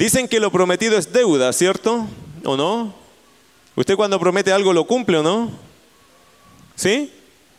[0.00, 2.06] Dicen que lo prometido es deuda, ¿cierto?
[2.46, 2.94] ¿O no?
[3.76, 5.50] ¿Usted cuando promete algo lo cumple o no?
[6.74, 7.12] ¿Sí?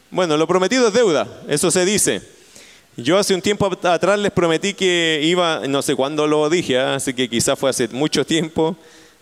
[0.10, 2.20] Bueno, lo prometido es deuda, eso se dice.
[2.98, 6.96] Yo hace un tiempo atrás les prometí que iba, no sé cuándo lo dije, ¿ah?
[6.96, 8.76] así que quizás fue hace mucho tiempo,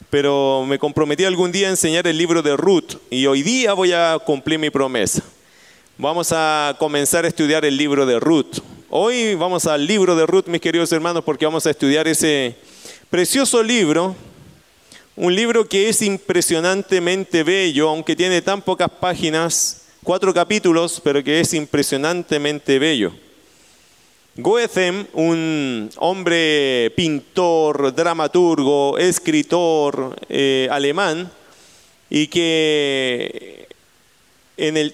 [0.10, 3.92] pero me comprometí algún día a enseñar el libro de Ruth y hoy día voy
[3.92, 5.22] a cumplir mi promesa.
[5.98, 8.60] Vamos a comenzar a estudiar el libro de Ruth.
[8.90, 12.56] Hoy vamos al libro de Ruth, mis queridos hermanos, porque vamos a estudiar ese
[13.10, 14.16] precioso libro,
[15.16, 21.40] un libro que es impresionantemente bello, aunque tiene tan pocas páginas, cuatro capítulos, pero que
[21.40, 23.12] es impresionantemente bello.
[24.36, 31.32] Goethe, un hombre pintor, dramaturgo, escritor eh, alemán,
[32.12, 33.68] y que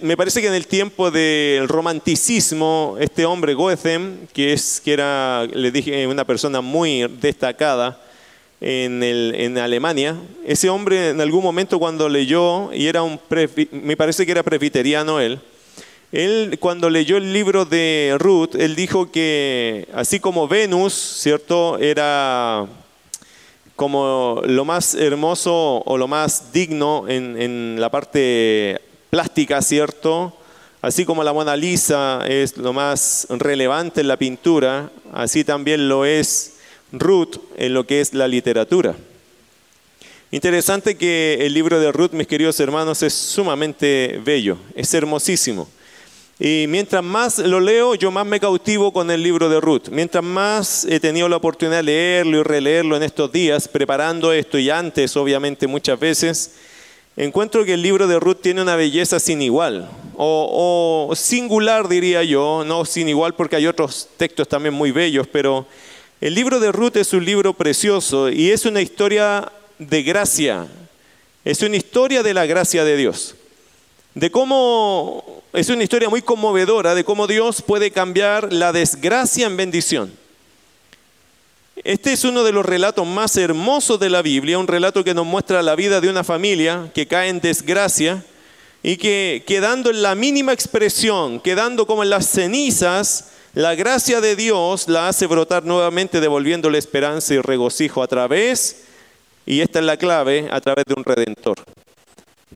[0.01, 3.99] me parece que en el tiempo del romanticismo, este hombre Goethe,
[4.31, 7.99] que, es, que era, le dije, una persona muy destacada
[8.61, 10.15] en, el, en Alemania,
[10.45, 13.19] ese hombre en algún momento cuando leyó, y era un,
[13.71, 15.39] me parece que era presbiteriano él,
[16.11, 21.79] él cuando leyó el libro de Ruth, él dijo que así como Venus, ¿cierto?
[21.79, 22.67] Era
[23.75, 30.35] como lo más hermoso o lo más digno en, en la parte plástica, ¿cierto?
[30.81, 36.05] Así como la Mona Lisa es lo más relevante en la pintura, así también lo
[36.05, 36.57] es
[36.91, 38.95] Ruth en lo que es la literatura.
[40.31, 45.67] Interesante que el libro de Ruth, mis queridos hermanos, es sumamente bello, es hermosísimo.
[46.37, 49.87] Y mientras más lo leo, yo más me cautivo con el libro de Ruth.
[49.89, 54.59] Mientras más he tenido la oportunidad de leerlo y releerlo en estos días, preparando esto
[54.59, 56.51] y antes, obviamente, muchas veces,
[57.17, 62.63] encuentro que el libro de Ruth tiene una belleza sin igual, o, singular diría yo,
[62.65, 65.65] no sin igual porque hay otros textos también muy bellos, pero
[66.21, 70.67] el libro de Ruth es un libro precioso y es una historia de gracia,
[71.43, 73.35] es una historia de la gracia de Dios
[74.15, 79.57] de cómo es una historia muy conmovedora de cómo Dios puede cambiar la desgracia en
[79.57, 80.24] bendición.
[81.83, 85.25] Este es uno de los relatos más hermosos de la Biblia, un relato que nos
[85.25, 88.23] muestra la vida de una familia que cae en desgracia
[88.81, 94.37] y que quedando en la mínima expresión, quedando como en las cenizas, la gracia de
[94.37, 98.83] Dios la hace brotar nuevamente devolviéndole esperanza y regocijo a través,
[99.45, 101.57] y esta es la clave, a través de un redentor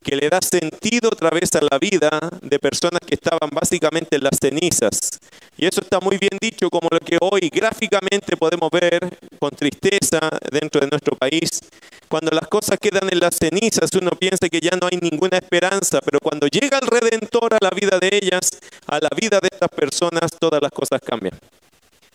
[0.02, 2.10] que le da sentido otra vez a la vida
[2.40, 5.20] de personas que estaban básicamente en las cenizas.
[5.60, 8.98] Y eso está muy bien dicho como lo que hoy gráficamente podemos ver
[9.38, 10.18] con tristeza
[10.50, 11.60] dentro de nuestro país.
[12.08, 16.00] Cuando las cosas quedan en las cenizas, uno piensa que ya no hay ninguna esperanza,
[16.00, 19.68] pero cuando llega el Redentor a la vida de ellas, a la vida de estas
[19.68, 21.38] personas, todas las cosas cambian.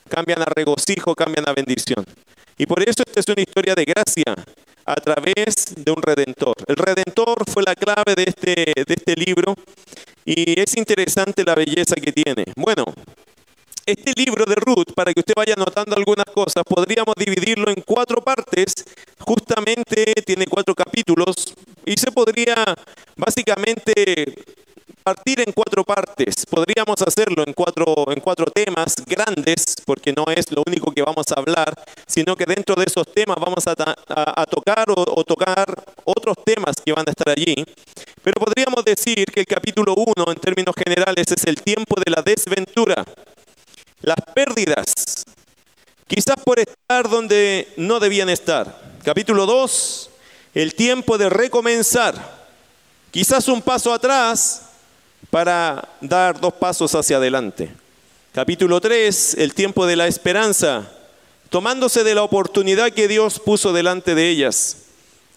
[0.10, 2.04] Cambian a regocijo, cambian a bendición.
[2.58, 4.34] Y por eso esta es una historia de gracia,
[4.86, 6.56] a través de un redentor.
[6.68, 9.54] El redentor fue la clave de este, de este libro
[10.26, 12.46] y es interesante la belleza que tiene.
[12.56, 12.86] Bueno,
[13.86, 18.22] este libro de Ruth, para que usted vaya notando algunas cosas, podríamos dividirlo en cuatro
[18.22, 18.74] partes.
[19.20, 21.54] Justamente tiene cuatro capítulos
[21.86, 22.76] y se podría
[23.16, 24.34] básicamente
[25.06, 26.48] partir en cuatro partes.
[26.48, 31.28] Podríamos hacerlo en cuatro, en cuatro temas grandes, porque no es lo único que vamos
[31.32, 31.72] a hablar,
[32.08, 35.68] sino que dentro de esos temas vamos a, tocar o, tocar
[36.06, 37.64] otros temas que van a estar allí.
[38.24, 42.24] Pero podríamos decir que el capítulo 1, en términos generales, es el tiempo de la
[42.24, 43.06] desventura,
[44.06, 45.26] las pérdidas,
[46.08, 48.80] quizás por estar donde no debían estar.
[49.04, 50.12] Capítulo 2,
[50.54, 52.46] el tiempo de recomenzar,
[53.10, 54.62] quizás un paso atrás,
[55.32, 57.72] para dar dos pasos hacia adelante.
[58.32, 60.88] Capítulo 3, el tiempo de la esperanza,
[61.50, 64.84] tomándose de la oportunidad que Dios puso delante de ellas.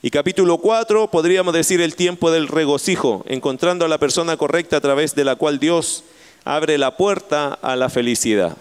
[0.03, 4.83] Y capítulo 4, podríamos decir el tiempo del regocijo, encontrando a la persona correcta a
[4.83, 6.05] través de la cual Dios
[6.45, 8.57] abre la puerta a la felicidad.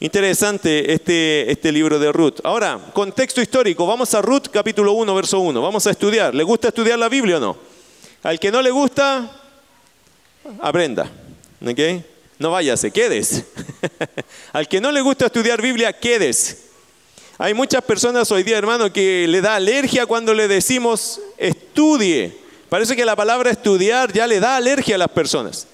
[0.00, 2.40] Interesante este, este libro de Ruth.
[2.42, 3.86] Ahora, contexto histórico.
[3.86, 5.62] Vamos a Ruth capítulo 1, verso 1.
[5.62, 6.34] Vamos a estudiar.
[6.34, 7.56] ¿Le gusta estudiar la Biblia o no?
[8.24, 9.30] Al que no le gusta,
[10.60, 11.10] aprenda.
[11.64, 11.78] ¿ok?
[12.38, 13.44] No váyase, quedes.
[14.52, 16.70] Al que no le gusta estudiar Biblia, quedes.
[17.38, 22.36] Hay muchas personas hoy día, hermano, que le da alergia cuando le decimos estudie.
[22.68, 25.68] Parece que la palabra estudiar ya le da alergia a las personas.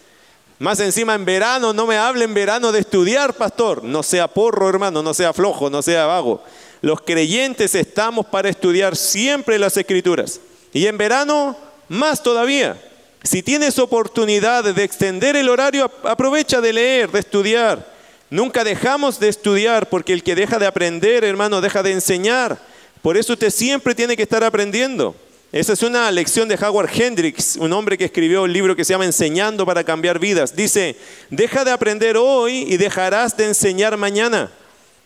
[0.59, 3.85] Más encima en verano, no me hable en verano de estudiar, pastor.
[3.85, 6.43] No sea porro, hermano, no sea flojo, no sea vago.
[6.81, 10.41] Los creyentes estamos para estudiar siempre las escrituras.
[10.73, 11.57] Y en verano,
[11.89, 12.77] más todavía.
[13.23, 17.87] Si tienes oportunidad de extender el horario, aprovecha de leer, de estudiar.
[18.31, 22.59] Nunca dejamos de estudiar porque el que deja de aprender, hermano, deja de enseñar.
[23.01, 25.15] Por eso usted siempre tiene que estar aprendiendo.
[25.51, 28.93] Esa es una lección de Howard Hendricks, un hombre que escribió un libro que se
[28.93, 30.55] llama Enseñando para cambiar vidas.
[30.55, 30.95] Dice,
[31.31, 34.51] deja de aprender hoy y dejarás de enseñar mañana.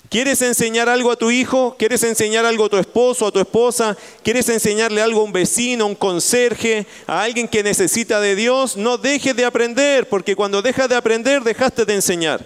[0.08, 1.76] ¿Quieres enseñar algo a tu hijo?
[1.78, 3.96] ¿Quieres enseñar algo a tu esposo, a tu esposa?
[4.24, 8.76] ¿Quieres enseñarle algo a un vecino, a un conserje, a alguien que necesita de Dios?
[8.76, 12.44] No dejes de aprender, porque cuando dejas de aprender, dejaste de enseñar.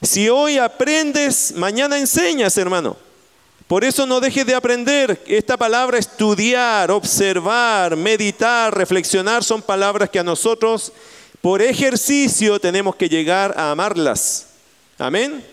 [0.00, 2.96] Si hoy aprendes, mañana enseñas, hermano.
[3.70, 5.22] Por eso no dejes de aprender.
[5.28, 10.92] Esta palabra estudiar, observar, meditar, reflexionar son palabras que a nosotros
[11.40, 14.48] por ejercicio tenemos que llegar a amarlas.
[14.98, 15.46] Amén.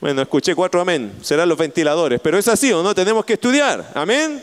[0.00, 1.12] Bueno, escuché cuatro amén.
[1.22, 2.20] Serán los ventiladores.
[2.20, 3.90] Pero es así o no, tenemos que estudiar.
[3.94, 4.40] Amén.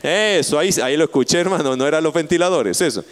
[0.00, 1.74] Eso, ahí, ahí lo escuché, hermano.
[1.74, 3.04] No eran los ventiladores, eso.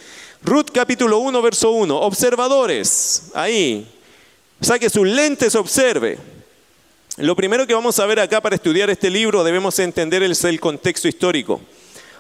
[0.44, 2.00] Ruth capítulo 1, verso 1.
[2.00, 3.24] Observadores.
[3.34, 3.92] Ahí.
[4.60, 6.35] Saque sus lentes, observe.
[7.18, 11.08] Lo primero que vamos a ver acá para estudiar este libro debemos entender el, contexto
[11.08, 11.62] histórico.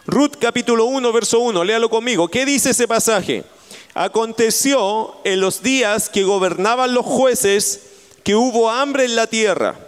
[0.06, 2.28] Ruth capítulo 1, verso 1, léalo conmigo.
[2.28, 3.44] ¿Qué dice ese pasaje?
[3.92, 7.82] Aconteció en los días que gobernaban los jueces
[8.24, 9.78] que hubo hambre en la tierra.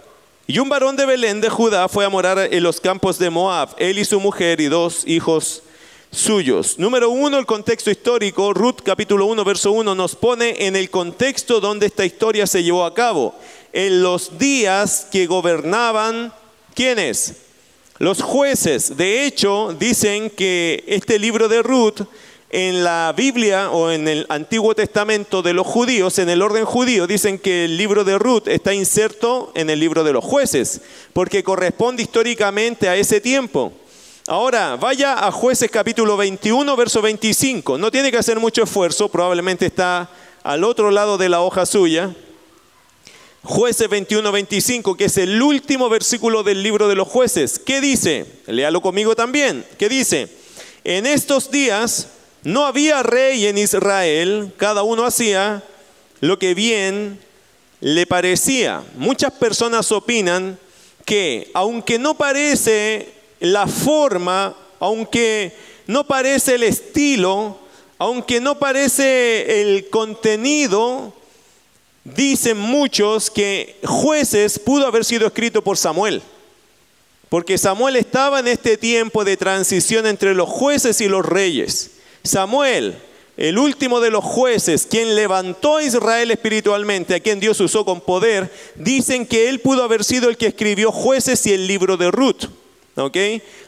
[0.45, 3.69] Y un varón de Belén de Judá fue a morar en los campos de Moab,
[3.79, 5.63] él y su mujer y dos hijos
[6.11, 6.77] suyos.
[6.77, 8.53] Número uno, el contexto histórico.
[8.53, 12.85] Ruth capítulo 1, verso 1 nos pone en el contexto donde esta historia se llevó
[12.85, 13.33] a cabo
[13.73, 16.33] en los días que gobernaban,
[16.73, 17.35] ¿quiénes?
[17.97, 18.95] Los jueces.
[18.97, 22.01] De hecho, dicen que este libro de Ruth
[22.51, 27.05] en la Biblia o en el Antiguo Testamento de los judíos, en el orden judío,
[27.05, 30.81] dicen que el libro de Ruth está inserto en el libro de los jueces,
[31.13, 33.71] porque corresponde históricamente a ese tiempo.
[34.27, 37.77] Ahora, vaya a jueces capítulo 21, verso 25.
[37.77, 40.09] No tiene que hacer mucho esfuerzo, probablemente está
[40.43, 42.15] al otro lado de la hoja suya.
[43.43, 47.57] Jueces 21, 25, que es el último versículo del libro de los jueces.
[47.57, 48.25] ¿Qué dice?
[48.47, 49.65] Léalo conmigo también.
[49.77, 50.27] ¿Qué dice?
[50.83, 52.09] En estos días
[52.43, 55.63] no había rey en Israel, cada uno hacía
[56.19, 57.19] lo que bien
[57.79, 58.83] le parecía.
[58.95, 60.59] Muchas personas opinan
[61.05, 63.09] que aunque no parece
[63.39, 65.55] la forma, aunque
[65.87, 67.57] no parece el estilo,
[67.97, 71.13] aunque no parece el contenido,
[72.15, 76.21] Dicen muchos que jueces pudo haber sido escrito por Samuel,
[77.29, 81.91] porque Samuel estaba en este tiempo de transición entre los jueces y los reyes.
[82.23, 82.97] Samuel,
[83.37, 88.01] el último de los jueces, quien levantó a Israel espiritualmente, a quien Dios usó con
[88.01, 92.11] poder, dicen que él pudo haber sido el que escribió jueces y el libro de
[92.11, 92.45] Ruth.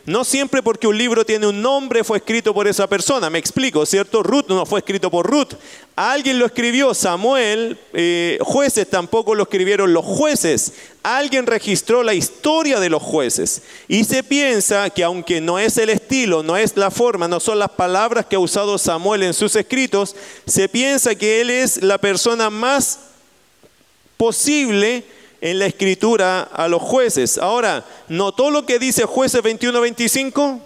[0.05, 3.85] No siempre porque un libro tiene un nombre fue escrito por esa persona, me explico,
[3.85, 4.23] ¿cierto?
[4.23, 5.53] Ruth no fue escrito por Ruth.
[5.95, 10.73] Alguien lo escribió, Samuel, eh, jueces tampoco lo escribieron los jueces.
[11.03, 13.61] Alguien registró la historia de los jueces.
[13.87, 17.59] Y se piensa que aunque no es el estilo, no es la forma, no son
[17.59, 21.97] las palabras que ha usado Samuel en sus escritos, se piensa que él es la
[21.97, 22.99] persona más
[24.17, 25.05] posible
[25.41, 27.39] en la escritura a los jueces.
[27.39, 30.59] Ahora, ¿notó lo que dice jueces 21-25?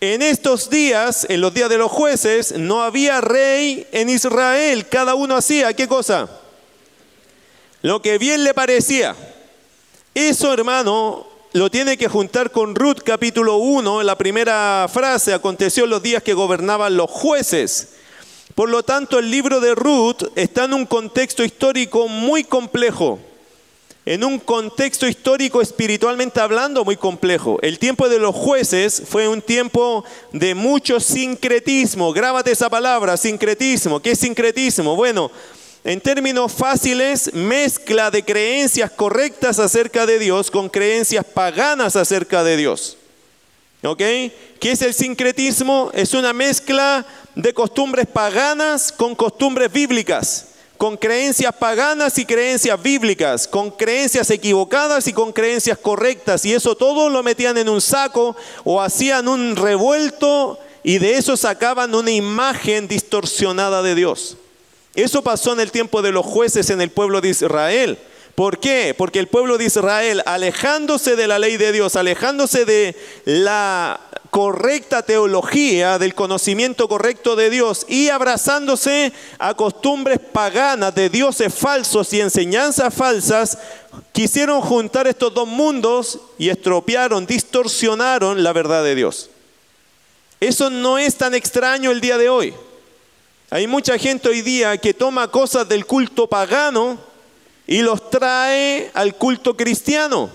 [0.00, 4.86] En estos días, en los días de los jueces, no había rey en Israel.
[4.88, 6.28] Cada uno hacía, ¿qué cosa?
[7.82, 9.16] Lo que bien le parecía.
[10.12, 15.84] Eso, hermano, lo tiene que juntar con Ruth capítulo 1, en la primera frase, aconteció
[15.84, 17.94] en los días que gobernaban los jueces.
[18.54, 23.18] Por lo tanto, el libro de Ruth está en un contexto histórico muy complejo
[24.06, 27.58] en un contexto histórico espiritualmente hablando muy complejo.
[27.60, 32.12] El tiempo de los jueces fue un tiempo de mucho sincretismo.
[32.12, 34.00] Grábate esa palabra, sincretismo.
[34.00, 34.94] ¿Qué es sincretismo?
[34.94, 35.32] Bueno,
[35.82, 42.56] en términos fáciles, mezcla de creencias correctas acerca de Dios con creencias paganas acerca de
[42.56, 42.96] Dios.
[43.82, 43.98] ¿Ok?
[43.98, 45.90] ¿Qué es el sincretismo?
[45.92, 53.48] Es una mezcla de costumbres paganas con costumbres bíblicas con creencias paganas y creencias bíblicas,
[53.48, 56.44] con creencias equivocadas y con creencias correctas.
[56.44, 61.36] Y eso todo lo metían en un saco o hacían un revuelto y de eso
[61.36, 64.36] sacaban una imagen distorsionada de Dios.
[64.94, 67.98] Eso pasó en el tiempo de los jueces en el pueblo de Israel.
[68.36, 68.94] ¿Por qué?
[68.96, 75.00] Porque el pueblo de Israel, alejándose de la ley de Dios, alejándose de la correcta
[75.00, 82.20] teología, del conocimiento correcto de Dios y abrazándose a costumbres paganas de dioses falsos y
[82.20, 83.56] enseñanzas falsas,
[84.12, 89.30] quisieron juntar estos dos mundos y estropearon, distorsionaron la verdad de Dios.
[90.40, 92.52] Eso no es tan extraño el día de hoy.
[93.48, 97.15] Hay mucha gente hoy día que toma cosas del culto pagano
[97.66, 100.30] y los trae al culto cristiano.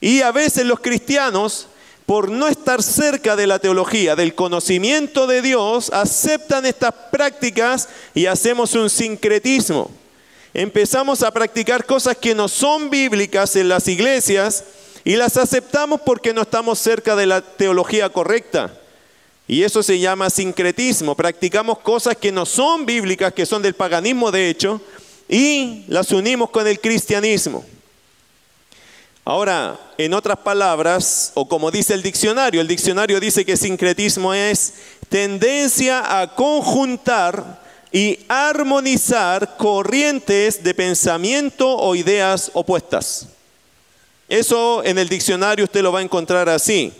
[0.00, 1.68] Y a veces los cristianos,
[2.04, 8.26] por no estar cerca de la teología, del conocimiento de Dios, aceptan estas prácticas y
[8.26, 9.90] hacemos un sincretismo.
[10.52, 14.64] Empezamos a practicar cosas que no son bíblicas en las iglesias
[15.02, 18.78] y las aceptamos porque no estamos cerca de la teología correcta.
[19.46, 21.14] Y eso se llama sincretismo.
[21.14, 24.80] Practicamos cosas que no son bíblicas, que son del paganismo de hecho,
[25.28, 27.64] y las unimos con el cristianismo.
[29.26, 34.74] Ahora, en otras palabras, o como dice el diccionario, el diccionario dice que sincretismo es
[35.08, 43.28] tendencia a conjuntar y armonizar corrientes de pensamiento o ideas opuestas.
[44.28, 46.92] Eso en el diccionario usted lo va a encontrar así.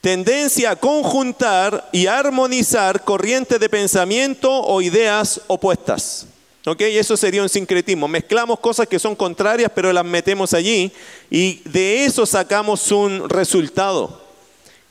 [0.00, 6.26] Tendencia a conjuntar y armonizar corrientes de pensamiento o ideas opuestas.
[6.66, 6.80] ¿Ok?
[6.82, 8.08] Eso sería un sincretismo.
[8.08, 10.90] Mezclamos cosas que son contrarias, pero las metemos allí
[11.30, 14.22] y de eso sacamos un resultado.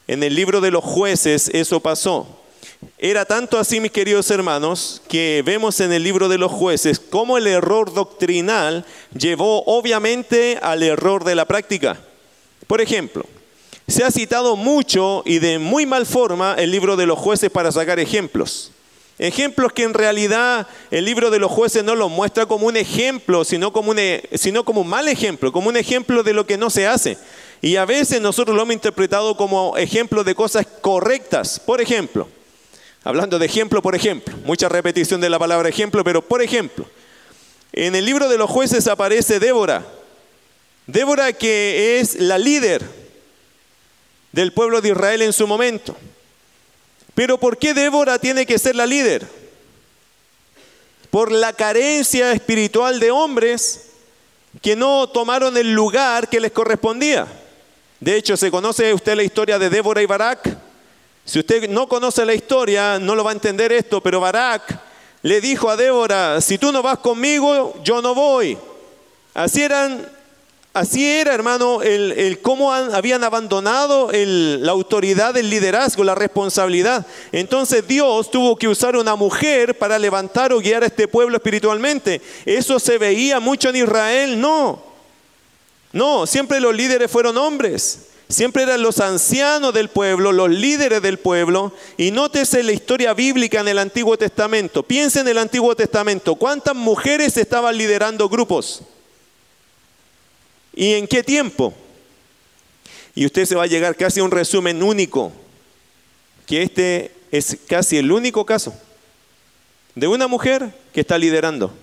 [0.08, 2.28] En el libro de los jueces eso pasó.
[2.98, 7.38] Era tanto así, mis queridos hermanos, que vemos en el libro de los jueces cómo
[7.38, 8.86] el error doctrinal
[9.18, 12.00] llevó obviamente al error de la práctica.
[12.68, 13.26] Por ejemplo,
[13.90, 17.72] se ha citado mucho y de muy mal forma el libro de los jueces para
[17.72, 18.72] sacar ejemplos.
[19.18, 23.44] Ejemplos que en realidad el libro de los jueces no los muestra como un ejemplo,
[23.44, 26.58] sino como un, e, sino como un mal ejemplo, como un ejemplo de lo que
[26.58, 27.18] no se hace.
[27.62, 31.60] Y a veces nosotros lo hemos interpretado como ejemplo de cosas correctas.
[31.60, 32.30] Por ejemplo,
[33.04, 36.86] hablando de ejemplo, por ejemplo, mucha repetición de la palabra ejemplo, pero por ejemplo,
[37.74, 39.86] en el libro de los jueces aparece Débora.
[40.88, 42.99] Débora que es la líder
[44.32, 45.96] del pueblo de Israel en su momento.
[47.16, 49.28] Pero ¿por qué Débora tiene que ser la líder?
[51.10, 53.88] Por la carencia espiritual de hombres
[54.62, 57.28] que no tomaron el lugar que les correspondía.
[58.00, 60.58] De hecho, ¿se conoce usted la historia de Débora y Barak?
[61.26, 64.80] Si usted no conoce la historia, no lo va a entender esto, pero Barak
[65.22, 68.58] le dijo a Débora, si tú no vas conmigo, yo no voy.
[69.34, 70.08] Así eran
[70.72, 77.08] Así era, hermano, el, cómo habían abandonado la autoridad, el liderazgo, la responsabilidad.
[77.32, 82.22] Entonces Dios tuvo que usar una mujer para levantar o guiar a este pueblo espiritualmente.
[82.46, 84.40] ¿Eso se veía mucho en Israel?
[84.40, 84.82] No.
[85.92, 88.06] No, siempre los líderes fueron hombres.
[88.30, 91.74] Siempre eran los ancianos del pueblo, los líderes del pueblo.
[91.98, 94.84] Y nótese la historia bíblica en el Antiguo Testamento.
[94.84, 96.36] Piense en el Antiguo Testamento.
[96.36, 98.84] ¿Cuántas mujeres estaban liderando grupos?
[100.74, 101.74] ¿Y en qué tiempo?
[103.16, 105.32] Y usted se va a llegar casi a un resumen único,
[106.46, 108.74] que este es casi el único caso
[109.96, 111.74] de una mujer que está liderando.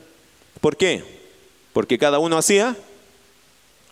[0.61, 1.05] ¿Por qué?
[1.73, 2.77] Porque cada uno hacía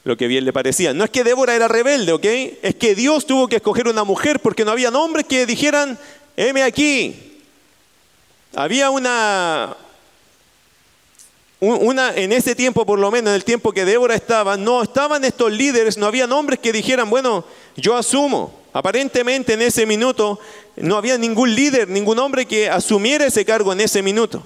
[0.05, 0.95] lo que bien le parecía.
[0.95, 2.25] No es que Débora era rebelde, ¿ok?
[2.63, 5.99] Es que Dios tuvo que escoger una mujer porque no había hombres que dijeran,
[6.37, 7.41] heme aquí.
[8.55, 9.77] Había una,
[12.17, 15.53] en ese tiempo, por lo menos en el tiempo que Débora estaba, no estaban estos
[15.53, 17.45] líderes, no había hombres que dijeran, bueno,
[17.77, 18.63] yo asumo.
[18.73, 20.41] Aparentemente en ese minuto
[20.77, 24.43] no había ningún líder, ningún hombre que asumiera ese cargo en ese minuto.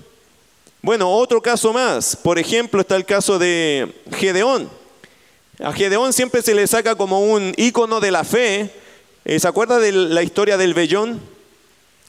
[0.82, 2.14] Bueno, otro caso más.
[2.14, 4.70] Por ejemplo, está el caso de Gedeón.
[5.60, 8.70] A Gedeón siempre se le saca como un ícono de la fe.
[9.24, 11.20] Eh, ¿Se acuerda de la historia del vellón?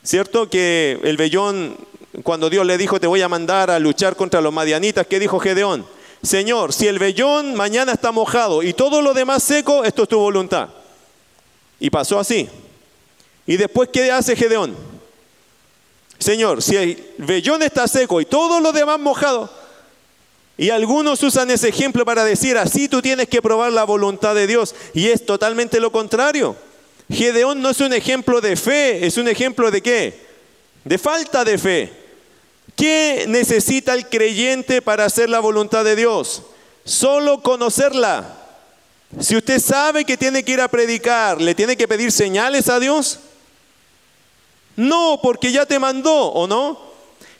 [0.03, 0.49] ¿Cierto?
[0.49, 1.77] Que el vellón
[2.23, 5.39] cuando Dios le dijo, te voy a mandar a luchar contra los madianitas, ¿qué dijo
[5.39, 5.85] Gedeón?
[6.21, 10.19] Señor, si el vellón mañana está mojado y todo lo demás seco, esto es tu
[10.19, 10.69] voluntad.
[11.79, 12.49] Y pasó así.
[13.47, 14.75] ¿Y después qué hace Gedeón?
[16.17, 19.49] Señor, si el vellón está seco y todo lo demás mojado,
[20.57, 24.45] y algunos usan ese ejemplo para decir, así tú tienes que probar la voluntad de
[24.45, 26.57] Dios, y es totalmente lo contrario.
[27.09, 30.19] Gedeón no es un ejemplo de fe, es un ejemplo de qué?
[30.83, 31.98] De falta de fe.
[32.79, 36.43] ¿Qué necesita el creyente para hacer la voluntad de Dios?
[36.85, 38.37] Solo conocerla.
[39.19, 42.79] Si usted sabe que tiene que ir a predicar, ¿le tiene que pedir señales a
[42.79, 43.19] Dios?
[44.77, 46.79] No, porque ya te mandó, ¿o no?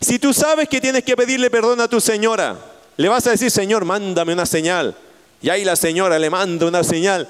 [0.02, 2.60] Si tú sabes que tienes que pedirle perdón a tu señora,
[2.98, 4.94] le vas a decir, Señor, mándame una señal.
[5.42, 7.30] Y ahí la señora le manda una señal.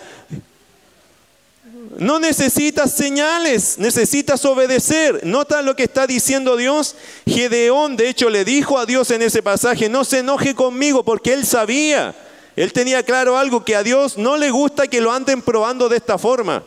[1.97, 5.25] No necesitas señales, necesitas obedecer.
[5.25, 6.95] Nota lo que está diciendo Dios.
[7.25, 11.33] Gedeón, de hecho, le dijo a Dios en ese pasaje, no se enoje conmigo porque
[11.33, 12.15] él sabía,
[12.55, 15.97] él tenía claro algo, que a Dios no le gusta que lo anden probando de
[15.97, 16.63] esta forma.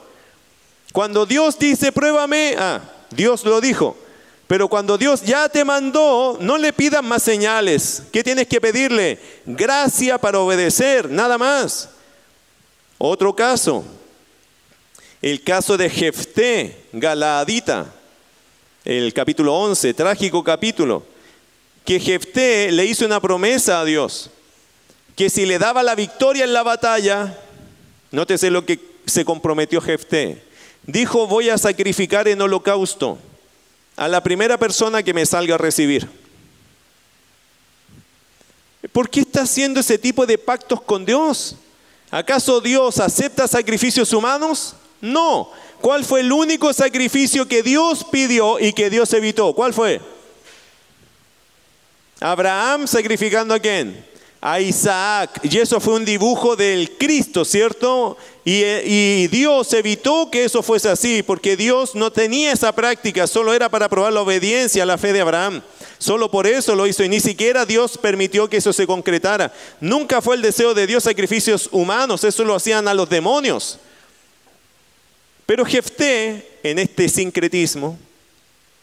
[0.93, 3.97] Cuando Dios dice, pruébame, ah, Dios lo dijo.
[4.49, 8.02] Pero cuando Dios ya te mandó, no le pidas más señales.
[8.12, 9.19] ¿Qué tienes que pedirle?
[9.47, 11.88] Gracia para obedecer, nada más.
[12.99, 13.85] Otro caso,
[15.23, 17.95] el caso de Jefté, Galaadita,
[18.85, 21.07] el capítulo 11, trágico capítulo,
[21.85, 24.31] que Jefté le hizo una promesa a Dios,
[25.14, 27.38] que si le daba la victoria en la batalla,
[28.11, 30.43] nótese lo que se comprometió Jefté,
[30.83, 33.17] dijo voy a sacrificar en holocausto
[33.95, 36.09] a la primera persona que me salga a recibir.
[38.91, 41.55] ¿Por qué está haciendo ese tipo de pactos con Dios?
[42.11, 44.75] ¿Acaso Dios acepta sacrificios humanos?
[45.02, 45.50] No.
[45.82, 49.52] ¿Cuál fue el único sacrificio que Dios pidió y que Dios evitó?
[49.52, 50.00] ¿Cuál fue?
[52.21, 54.06] Abraham sacrificando a quién?
[54.40, 55.40] A Isaac.
[55.42, 58.16] Y eso fue un dibujo del Cristo, ¿cierto?
[58.44, 63.68] Y, Dios evitó que eso fuese así, porque Dios no tenía esa práctica, solo era
[63.68, 65.62] para probar la obediencia a la fe de Abraham.
[65.99, 69.52] Solo por eso lo hizo y ni siquiera Dios permitió que eso se concretara.
[69.80, 73.80] Nunca fue el deseo de Dios sacrificios humanos, eso lo hacían a los demonios.
[75.46, 77.99] Pero Jefté, en este sincretismo,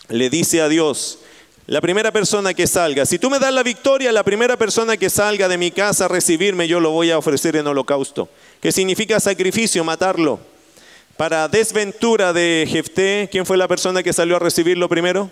[0.09, 1.19] le dice a Dios,
[1.65, 5.09] la primera persona que salga, si tú me das la victoria, la primera persona que
[5.09, 9.19] salga de mi casa a recibirme, yo lo voy a ofrecer en holocausto, que significa
[9.19, 10.39] sacrificio, matarlo.
[11.15, 15.29] Para desventura de Jefté, ¿quién fue la persona que salió a recibirlo primero?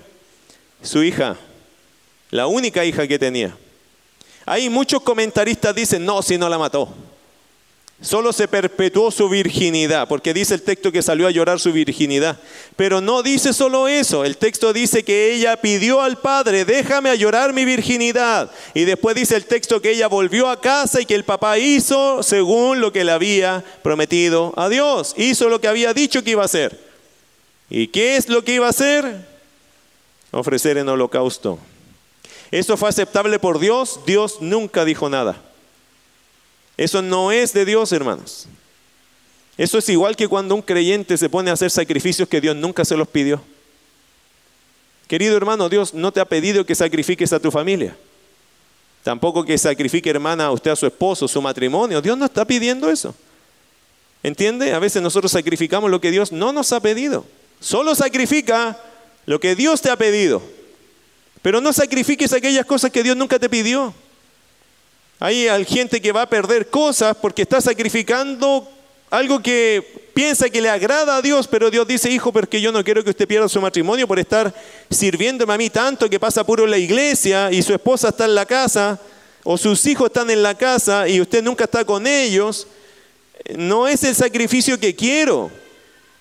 [0.81, 1.37] Su hija
[2.29, 3.55] la única hija que tenía.
[4.45, 6.93] Hay muchos comentaristas dicen, no, si no la mató.
[7.99, 12.37] Solo se perpetuó su virginidad, porque dice el texto que salió a llorar su virginidad.
[12.75, 17.15] Pero no dice solo eso, el texto dice que ella pidió al padre, déjame a
[17.15, 18.51] llorar mi virginidad.
[18.75, 22.21] Y después dice el texto que ella volvió a casa y que el papá hizo
[22.21, 25.15] según lo que le había prometido a Dios.
[25.17, 26.79] Hizo lo que había dicho que iba a hacer.
[27.67, 29.25] ¿Y qué es lo que iba a hacer?
[30.31, 31.57] Ofrecer en holocausto
[32.51, 34.01] ¿Eso fue aceptable por Dios?
[34.05, 35.46] Dios nunca dijo nada.
[36.77, 38.47] Eso no es de Dios, hermanos.
[39.57, 42.85] Eso es igual que cuando un creyente se pone a hacer sacrificios que Dios nunca
[42.85, 43.41] se los pidió.
[45.07, 47.97] Querido hermano, Dios no te ha pedido que sacrifiques a tu familia.
[49.03, 52.01] Tampoco que sacrifique, hermana, a usted a su esposo, su matrimonio.
[52.01, 53.15] Dios no está pidiendo eso.
[54.21, 54.73] ¿Entiende?
[54.73, 57.25] A veces nosotros sacrificamos lo que Dios no nos ha pedido.
[57.59, 58.77] Solo sacrifica
[59.25, 60.41] lo que Dios te ha pedido.
[61.41, 63.93] Pero no sacrifiques aquellas cosas que Dios nunca te pidió.
[65.19, 68.67] Hay gente que va a perder cosas porque está sacrificando
[69.09, 72.83] algo que piensa que le agrada a Dios, pero Dios dice, hijo, porque yo no
[72.83, 74.53] quiero que usted pierda su matrimonio por estar
[74.89, 78.35] sirviéndome a mí tanto que pasa puro en la iglesia y su esposa está en
[78.35, 78.99] la casa
[79.43, 82.67] o sus hijos están en la casa y usted nunca está con ellos.
[83.55, 85.49] No es el sacrificio que quiero.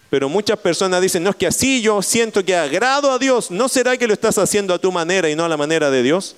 [0.09, 3.51] Pero muchas personas dicen, no es que así yo siento que agrado a Dios.
[3.51, 6.05] ¿No será que lo estás haciendo a tu manera y no a la manera de
[6.05, 6.37] Dios?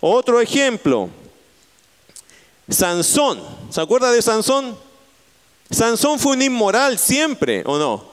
[0.00, 1.10] Otro ejemplo,
[2.68, 3.40] Sansón.
[3.70, 4.76] ¿Se acuerda de Sansón?
[5.70, 8.04] Sansón fue un inmoral siempre, ¿o no?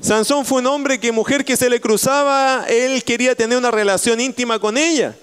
[0.00, 4.20] Sansón fue un hombre que mujer que se le cruzaba, él quería tener una relación
[4.20, 5.14] íntima con ella.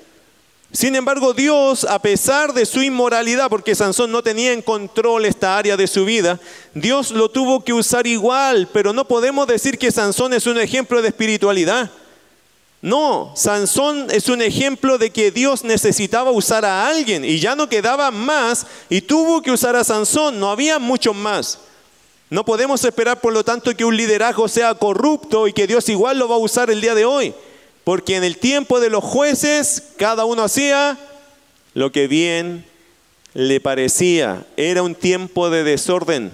[0.71, 5.57] Sin embargo, Dios, a pesar de su inmoralidad, porque Sansón no tenía en control esta
[5.57, 6.39] área de su vida,
[6.73, 11.01] Dios lo tuvo que usar igual, pero no podemos decir que Sansón es un ejemplo
[11.01, 11.91] de espiritualidad.
[12.81, 17.69] No, Sansón es un ejemplo de que Dios necesitaba usar a alguien y ya no
[17.69, 21.59] quedaba más y tuvo que usar a Sansón, no había mucho más.
[22.31, 26.17] No podemos esperar, por lo tanto, que un liderazgo sea corrupto y que Dios igual
[26.17, 27.35] lo va a usar el día de hoy.
[27.83, 30.97] Porque en el tiempo de los jueces cada uno hacía
[31.73, 32.65] lo que bien
[33.33, 34.45] le parecía.
[34.55, 36.31] Era un tiempo de desorden.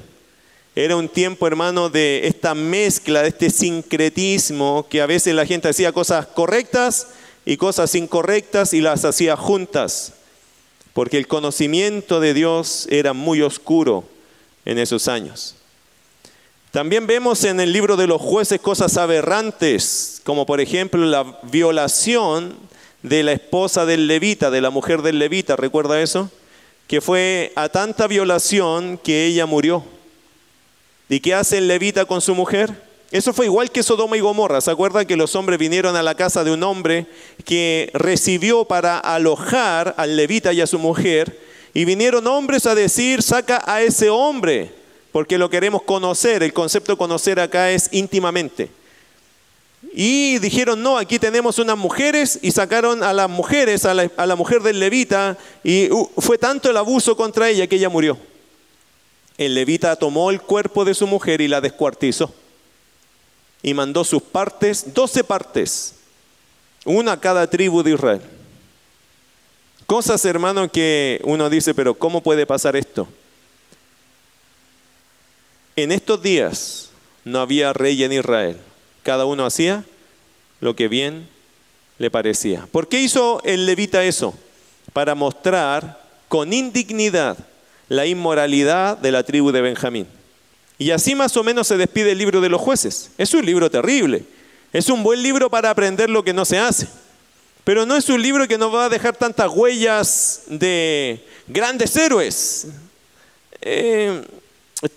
[0.80, 5.68] Era un tiempo, hermano, de esta mezcla, de este sincretismo, que a veces la gente
[5.68, 7.08] hacía cosas correctas
[7.48, 10.14] y cosas incorrectas y las hacía juntas.
[10.94, 14.04] Porque el conocimiento de Dios era muy oscuro
[14.66, 15.56] en esos años.
[16.70, 22.56] También vemos en el libro de los jueces cosas aberrantes, como por ejemplo la violación
[23.02, 26.30] de la esposa del levita, de la mujer del levita, ¿recuerda eso?
[26.86, 29.97] Que fue a tanta violación que ella murió.
[31.10, 32.88] ¿Y qué hace el levita con su mujer?
[33.12, 34.60] Eso fue igual que Sodoma y Gomorra.
[34.60, 37.08] ¿Se acuerda que los hombres vinieron a la casa de un hombre
[37.46, 41.40] que recibió para alojar al levita y a su mujer?
[41.74, 44.72] Y vinieron hombres a decir, saca a ese hombre
[45.14, 46.44] porque lo queremos conocer.
[46.44, 48.70] El concepto de conocer acá es íntimamente.
[49.94, 54.62] Y dijeron, no, aquí tenemos unas mujeres y sacaron a las mujeres, a la, mujer
[54.62, 58.18] del levita, y uh, fue tanto el abuso contra ella que ella murió.
[59.38, 62.34] El levita tomó el cuerpo de su mujer y la descuartizó.
[63.62, 65.96] Y mandó sus partes, doce partes,
[66.86, 68.22] una a cada tribu de Israel.
[69.86, 73.08] Cosas, hermano, que uno dice, pero ¿cómo puede pasar esto?
[75.78, 76.90] en estos días
[77.24, 78.58] no había rey en Israel.
[79.04, 79.86] Cada uno hacía
[80.60, 81.30] lo que bien
[82.00, 82.68] le parecía.
[82.72, 84.34] ¿Por qué hizo el levita eso?
[84.92, 87.38] Para mostrar con indignidad
[87.90, 90.08] la inmoralidad de la tribu de Benjamín.
[90.78, 93.12] Y así más o menos se despide el libro de los jueces.
[93.18, 94.24] Es un libro terrible.
[94.74, 96.88] Es un buen libro para aprender lo que no se hace.
[97.64, 102.68] Pero no es un libro que nos va a dejar tantas huellas de grandes héroes.
[103.62, 104.22] Eh,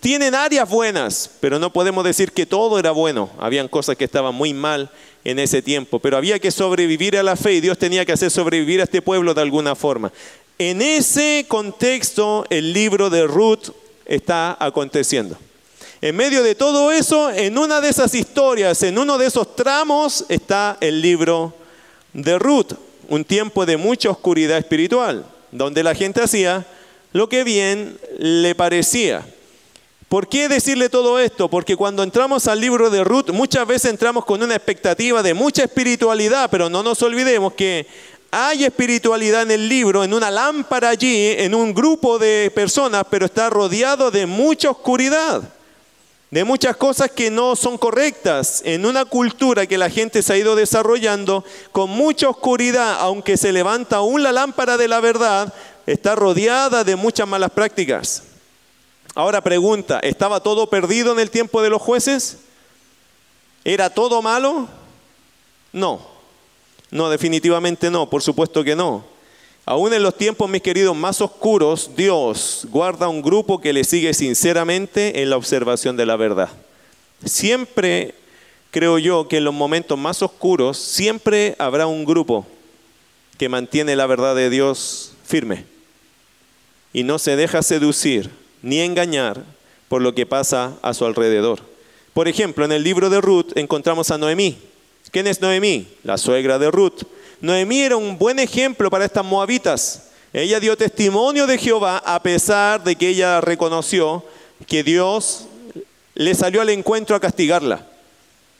[0.00, 3.31] tienen áreas buenas, pero no podemos decir que todo era bueno.
[3.38, 4.90] Habían cosas que estaban muy mal
[5.24, 8.31] en ese tiempo, pero había que sobrevivir a la fe y Dios tenía que hacer
[8.31, 10.12] sobrevivir a este pueblo de alguna forma.
[10.60, 13.70] En ese contexto el libro de Ruth
[14.04, 15.38] está aconteciendo.
[16.02, 20.26] En medio de todo eso, en una de esas historias, en uno de esos tramos,
[20.28, 21.54] está el libro
[22.12, 22.74] de Ruth,
[23.08, 26.66] un tiempo de mucha oscuridad espiritual, donde la gente hacía
[27.14, 29.24] lo que bien le parecía.
[30.10, 31.48] ¿Por qué decirle todo esto?
[31.48, 35.62] Porque cuando entramos al libro de Ruth, muchas veces entramos con una expectativa de mucha
[35.62, 37.86] espiritualidad, pero no nos olvidemos que
[38.30, 43.26] hay espiritualidad en el libro, en una lámpara allí, en un grupo de personas, pero
[43.26, 45.42] está rodeado de mucha oscuridad,
[46.30, 50.36] de muchas cosas que no son correctas, en una cultura que la gente se ha
[50.36, 55.52] ido desarrollando con mucha oscuridad, aunque se levanta aún la lámpara de la verdad,
[55.86, 58.22] está rodeada de muchas malas prácticas.
[59.16, 62.38] Ahora pregunta, ¿estaba todo perdido en el tiempo de los jueces?
[63.64, 64.68] ¿Era todo malo?
[65.72, 66.09] No,
[66.90, 69.05] no, definitivamente no, por supuesto que no.
[69.64, 74.12] Aún en los tiempos, mis queridos, más oscuros, Dios guarda un grupo que le sigue
[74.14, 76.48] sinceramente en la observación de la verdad.
[77.24, 78.14] Siempre
[78.70, 82.46] creo yo que en los momentos más oscuros, siempre habrá un grupo
[83.37, 85.64] que mantiene la verdad de Dios firme
[86.92, 88.31] y no se deja seducir
[88.62, 89.44] ni engañar
[89.88, 91.61] por lo que pasa a su alrededor.
[92.12, 94.59] Por ejemplo, en el libro de Ruth encontramos a Noemí.
[95.10, 95.88] ¿Quién es Noemí?
[96.04, 97.02] La suegra de Ruth.
[97.40, 100.10] Noemí era un buen ejemplo para estas moabitas.
[100.32, 104.24] Ella dio testimonio de Jehová a pesar de que ella reconoció
[104.68, 105.46] que Dios
[106.14, 107.86] le salió al encuentro a castigarla.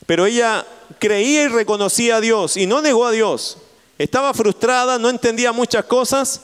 [0.07, 0.67] Pero ella
[0.99, 3.59] creía y reconocía a Dios y no negó a Dios.
[3.97, 6.41] Estaba frustrada, no entendía muchas cosas,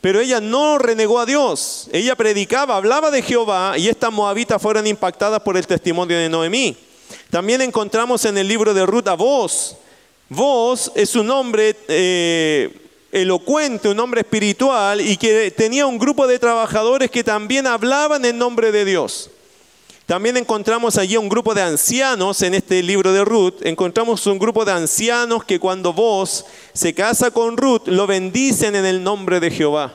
[0.00, 1.88] pero ella no renegó a Dios.
[1.92, 6.76] Ella predicaba, hablaba de Jehová y estas moabitas fueron impactadas por el testimonio de Noemí.
[7.30, 9.76] También encontramos en el libro de Ruth a Vos.
[10.28, 12.70] Vos es un hombre eh,
[13.12, 18.38] elocuente, un hombre espiritual y que tenía un grupo de trabajadores que también hablaban en
[18.38, 19.30] nombre de Dios.
[20.06, 23.54] También encontramos allí un grupo de ancianos en este libro de Ruth.
[23.62, 28.84] Encontramos un grupo de ancianos que cuando vos se casa con Ruth lo bendicen en
[28.84, 29.94] el nombre de Jehová.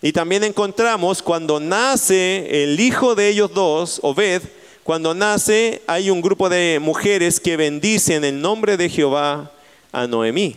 [0.00, 4.42] Y también encontramos cuando nace el hijo de ellos dos, Obed,
[4.88, 9.52] cuando nace hay un grupo de mujeres que bendicen en el nombre de Jehová
[9.92, 10.56] a Noemí.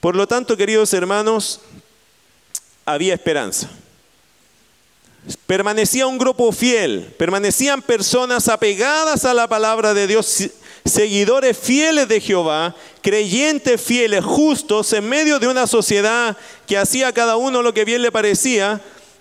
[0.00, 1.60] Por lo tanto, queridos hermanos,
[2.86, 3.68] había esperanza.
[5.46, 10.48] Permanecía un grupo fiel, permanecían personas apegadas a la palabra de Dios,
[10.86, 17.36] seguidores fieles de Jehová, creyentes fieles, justos, en medio de una sociedad que hacía cada
[17.36, 18.80] uno lo que bien le parecía.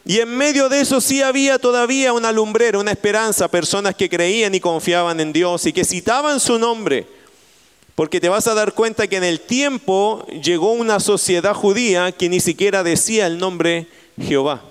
[0.10, 4.56] Y en medio de eso sí había todavía una lumbrera, una esperanza, personas que creían
[4.56, 7.06] y confiaban en Dios y que citaban su nombre.
[7.93, 12.30] Porque te vas a dar cuenta que en el tiempo llegó una sociedad judía que
[12.30, 14.62] ni siquiera decía el nombre Jehová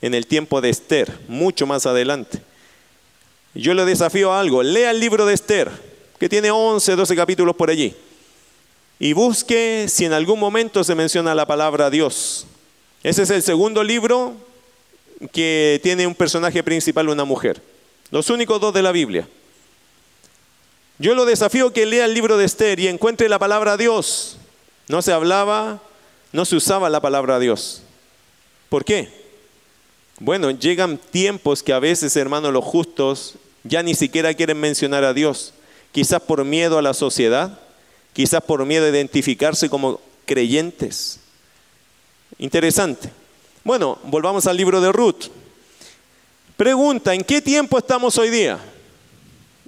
[0.00, 2.40] en el tiempo de Esther, mucho más adelante.
[3.54, 5.72] Yo le desafío a algo, lea el libro de Esther,
[6.20, 7.96] que tiene 11, 12 capítulos por allí,
[9.00, 12.46] y busque si en algún momento se menciona la palabra Dios.
[13.02, 14.46] Ese es el segundo libro
[15.32, 17.60] que tiene un personaje principal, una mujer.
[18.10, 19.28] Los únicos dos de la Biblia.
[20.98, 24.36] Yo lo desafío que lea el libro de Esther y encuentre la palabra Dios.
[24.88, 25.80] No se hablaba,
[26.32, 27.82] no se usaba la palabra Dios.
[28.68, 29.08] ¿Por qué?
[30.18, 35.14] Bueno, llegan tiempos que a veces, hermanos, los justos ya ni siquiera quieren mencionar a
[35.14, 35.54] Dios.
[35.92, 37.58] Quizás por miedo a la sociedad,
[38.12, 41.20] quizás por miedo a identificarse como creyentes.
[42.38, 43.10] Interesante.
[43.68, 45.26] Bueno, volvamos al libro de Ruth.
[46.56, 48.58] Pregunta, ¿en qué tiempo estamos hoy día?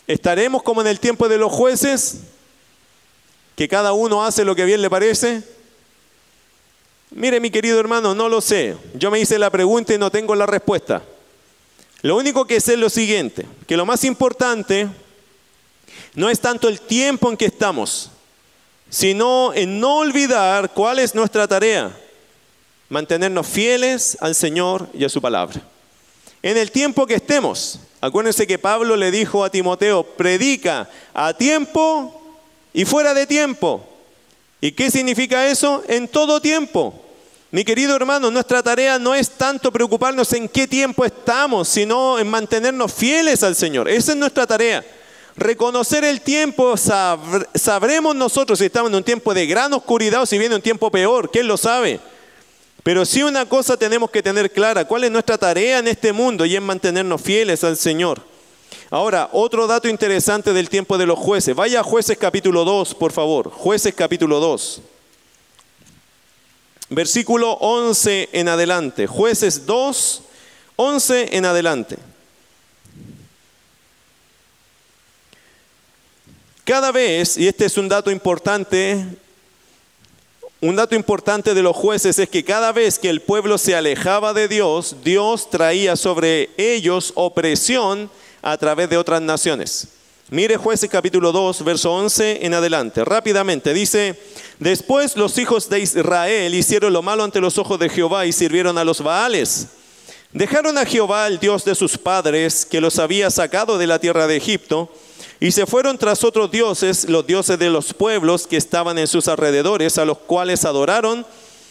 [0.07, 2.21] ¿Estaremos como en el tiempo de los jueces?
[3.55, 5.43] ¿Que cada uno hace lo que bien le parece?
[7.11, 8.75] Mire mi querido hermano, no lo sé.
[8.95, 11.03] Yo me hice la pregunta y no tengo la respuesta.
[12.01, 14.89] Lo único que sé es lo siguiente, que lo más importante
[16.15, 18.11] no es tanto el tiempo en que estamos,
[18.89, 21.95] sino en no olvidar cuál es nuestra tarea,
[22.91, 25.63] mantenernos fieles al Señor y a su palabra.
[26.43, 32.39] En el tiempo que estemos, Acuérdense que Pablo le dijo a Timoteo, predica a tiempo
[32.73, 33.87] y fuera de tiempo.
[34.61, 35.83] ¿Y qué significa eso?
[35.87, 36.95] En todo tiempo.
[37.51, 42.29] Mi querido hermano, nuestra tarea no es tanto preocuparnos en qué tiempo estamos, sino en
[42.29, 43.89] mantenernos fieles al Señor.
[43.89, 44.83] Esa es nuestra tarea.
[45.37, 50.39] Reconocer el tiempo, sabremos nosotros si estamos en un tiempo de gran oscuridad o si
[50.39, 52.01] viene un tiempo peor, ¿quién lo sabe?
[52.83, 56.47] Pero sí una cosa tenemos que tener clara, cuál es nuestra tarea en este mundo
[56.47, 58.23] y es mantenernos fieles al Señor.
[58.91, 61.55] Ahora, otro dato interesante del tiempo de los jueces.
[61.55, 63.51] Vaya a jueces capítulo 2, por favor.
[63.51, 64.83] Jueces capítulo 2.
[66.89, 69.07] Versículo 11 en adelante.
[69.07, 70.23] Jueces 2,
[70.77, 71.99] 11 en adelante.
[76.65, 79.05] Cada vez, y este es un dato importante,
[80.63, 84.35] un dato importante de los jueces es que cada vez que el pueblo se alejaba
[84.35, 88.11] de Dios, Dios traía sobre ellos opresión
[88.43, 89.89] a través de otras naciones.
[90.29, 93.05] Mire jueces capítulo 2, verso 11 en adelante.
[93.07, 94.21] Rápidamente dice,
[94.59, 98.77] después los hijos de Israel hicieron lo malo ante los ojos de Jehová y sirvieron
[98.77, 99.69] a los Baales.
[100.33, 104.27] Dejaron a Jehová, el Dios de sus padres, que los había sacado de la tierra
[104.27, 104.93] de Egipto,
[105.41, 109.27] y se fueron tras otros dioses, los dioses de los pueblos que estaban en sus
[109.27, 111.25] alrededores, a los cuales adoraron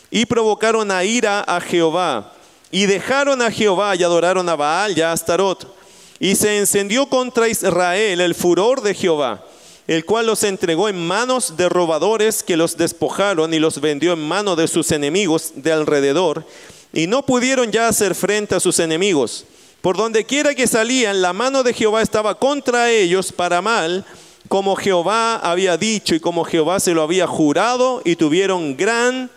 [0.09, 2.33] y provocaron a ira a Jehová.
[2.71, 5.71] Y dejaron a Jehová y adoraron a Baal y a Astarot.
[6.19, 9.45] Y se encendió contra Israel el furor de Jehová,
[9.85, 14.27] el cual los entregó en manos de robadores que los despojaron y los vendió en
[14.27, 16.43] manos de sus enemigos de alrededor.
[16.91, 19.45] Y no pudieron ya hacer frente a sus enemigos
[19.81, 24.05] por donde quiera que salían, la mano de Jehová estaba contra ellos para mal,
[24.47, 29.29] como Jehová había dicho y como Jehová se lo había jurado, y tuvieron gran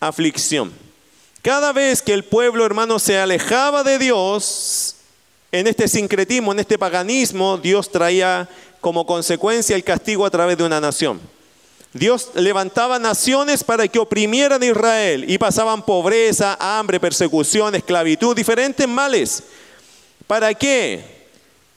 [0.00, 0.72] aflicción.
[1.42, 4.96] Cada vez que el pueblo, hermano, se alejaba de Dios,
[5.52, 8.48] en este sincretismo, en este paganismo, Dios traía
[8.80, 11.20] como consecuencia el castigo a través de una nación.
[11.92, 18.86] Dios levantaba naciones para que oprimieran a Israel y pasaban pobreza, hambre, persecución, esclavitud, diferentes
[18.86, 19.42] males.
[20.30, 21.02] ¿Para qué?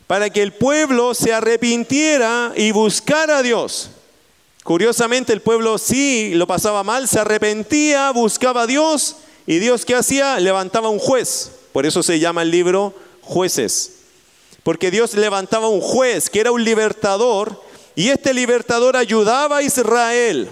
[0.06, 3.90] Para que el pueblo se arrepintiera y buscara a Dios.
[4.64, 9.16] Curiosamente el pueblo sí lo pasaba mal, se arrepentía, buscaba a Dios
[9.48, 10.40] y Dios qué hacía?
[10.40, 11.50] Levantaba un juez.
[11.72, 14.02] Por eso se llama el libro jueces.
[14.62, 17.60] Porque Dios levantaba un juez que era un libertador
[17.96, 20.48] y este libertador ayudaba a Israel.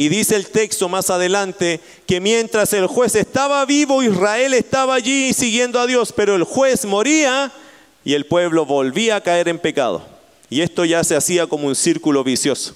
[0.00, 5.34] Y dice el texto más adelante que mientras el juez estaba vivo, Israel estaba allí
[5.34, 7.52] siguiendo a Dios, pero el juez moría
[8.02, 10.02] y el pueblo volvía a caer en pecado.
[10.48, 12.74] Y esto ya se hacía como un círculo vicioso.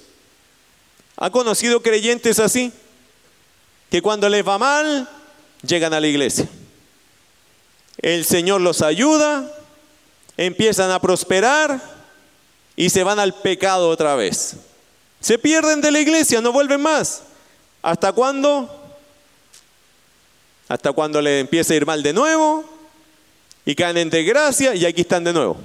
[1.17, 2.71] ¿Ha conocido creyentes así?
[3.91, 5.09] Que cuando les va mal,
[5.67, 6.47] llegan a la iglesia.
[8.03, 9.51] El Señor los ayuda,
[10.37, 11.81] empiezan a prosperar
[12.77, 14.57] y se van al pecado otra vez.
[15.25, 17.23] Se pierden de la iglesia, no vuelven más.
[17.81, 18.69] ¿Hasta cuándo?
[20.69, 22.63] Hasta cuando le empieza a ir mal de nuevo
[23.65, 25.57] y caen en desgracia y aquí están de nuevo.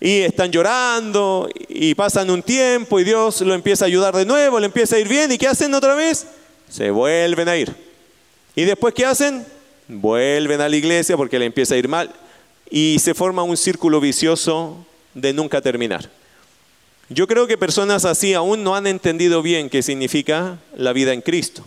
[0.00, 4.60] Y están llorando y pasan un tiempo y Dios lo empieza a ayudar de nuevo,
[4.60, 6.26] le empieza a ir bien y ¿qué hacen otra vez?
[6.68, 7.74] Se vuelven a ir.
[8.54, 9.46] ¿Y después qué hacen?
[9.88, 12.12] Vuelven a la iglesia porque le empieza a ir mal
[12.68, 14.76] y se forma un círculo vicioso
[15.14, 16.10] de nunca terminar.
[17.08, 21.20] Yo creo que personas así aún no han entendido bien qué significa la vida en
[21.20, 21.64] Cristo.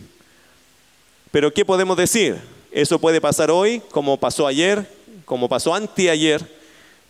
[1.30, 2.36] Pero ¿qué podemos decir?
[2.70, 4.86] Eso puede pasar hoy, como pasó ayer,
[5.24, 6.44] como pasó anteayer.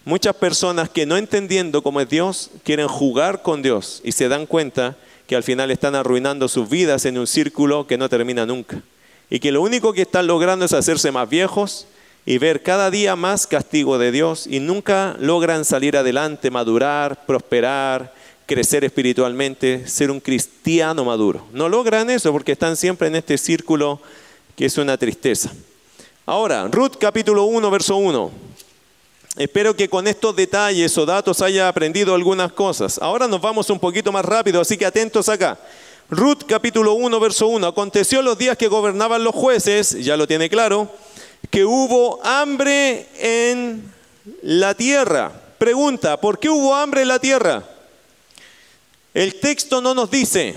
[0.04, 4.46] Muchas personas que no entendiendo cómo es Dios, quieren jugar con Dios y se dan
[4.46, 8.80] cuenta que al final están arruinando sus vidas en un círculo que no termina nunca.
[9.28, 11.86] Y que lo único que están logrando es hacerse más viejos
[12.26, 18.12] y ver cada día más castigo de Dios y nunca logran salir adelante, madurar, prosperar,
[18.50, 21.46] crecer espiritualmente, ser un cristiano maduro.
[21.52, 24.00] No logran eso porque están siempre en este círculo
[24.56, 25.52] que es una tristeza.
[26.26, 28.32] Ahora, Ruth capítulo 1, verso 1.
[29.36, 32.98] Espero que con estos detalles o datos haya aprendido algunas cosas.
[32.98, 35.56] Ahora nos vamos un poquito más rápido, así que atentos acá.
[36.08, 37.64] Ruth capítulo 1, verso 1.
[37.68, 40.88] Aconteció los días que gobernaban los jueces, ya lo tiene claro,
[41.50, 43.92] que hubo hambre en
[44.42, 45.30] la tierra.
[45.56, 47.64] Pregunta, ¿por qué hubo hambre en la tierra?
[49.12, 50.54] El texto no nos dice,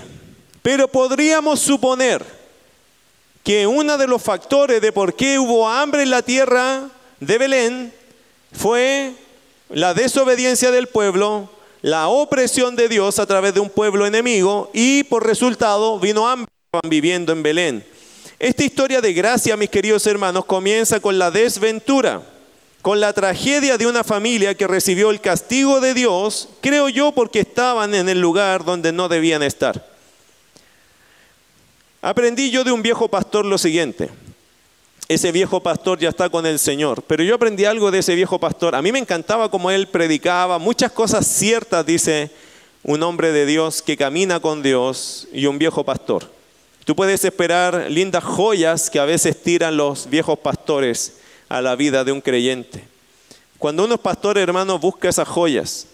[0.62, 2.24] pero podríamos suponer
[3.42, 6.88] que uno de los factores de por qué hubo hambre en la tierra
[7.20, 7.92] de Belén
[8.52, 9.12] fue
[9.68, 11.50] la desobediencia del pueblo,
[11.82, 16.50] la opresión de Dios a través de un pueblo enemigo y por resultado vino hambre
[16.88, 17.84] viviendo en Belén.
[18.38, 22.22] Esta historia de gracia, mis queridos hermanos, comienza con la desventura.
[22.84, 27.40] Con la tragedia de una familia que recibió el castigo de Dios, creo yo porque
[27.40, 29.88] estaban en el lugar donde no debían estar.
[32.02, 34.10] Aprendí yo de un viejo pastor lo siguiente.
[35.08, 38.38] Ese viejo pastor ya está con el Señor, pero yo aprendí algo de ese viejo
[38.38, 38.74] pastor.
[38.74, 42.30] A mí me encantaba como él predicaba, muchas cosas ciertas, dice
[42.82, 46.30] un hombre de Dios que camina con Dios y un viejo pastor.
[46.84, 51.23] Tú puedes esperar lindas joyas que a veces tiran los viejos pastores
[51.54, 52.84] a la vida de un creyente.
[53.58, 55.86] Cuando uno es pastor, hermano, busca esas joyas.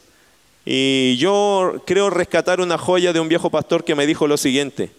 [0.65, 4.91] Y yo creo rescatar una joya de un viejo pastor que me dijo lo siguiente.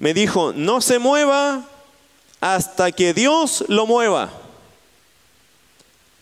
[0.00, 1.68] Me dijo, no se mueva
[2.40, 4.32] hasta que Dios lo mueva.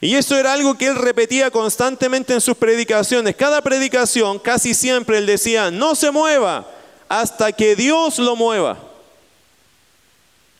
[0.03, 3.35] Y eso era algo que él repetía constantemente en sus predicaciones.
[3.35, 6.67] Cada predicación, casi siempre él decía, no se mueva
[7.09, 8.79] hasta que Dios lo mueva.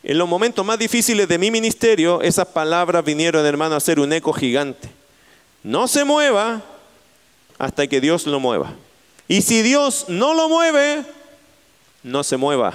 [0.07, 4.13] En los momentos más difíciles de mi ministerio, esas palabras vinieron, hermano, a ser un
[4.13, 4.91] eco gigante.
[5.63, 6.63] No se mueva
[7.57, 8.75] hasta que Dios lo mueva.
[9.29, 11.03] Y si Dios no lo mueve,
[12.03, 12.75] no se mueva.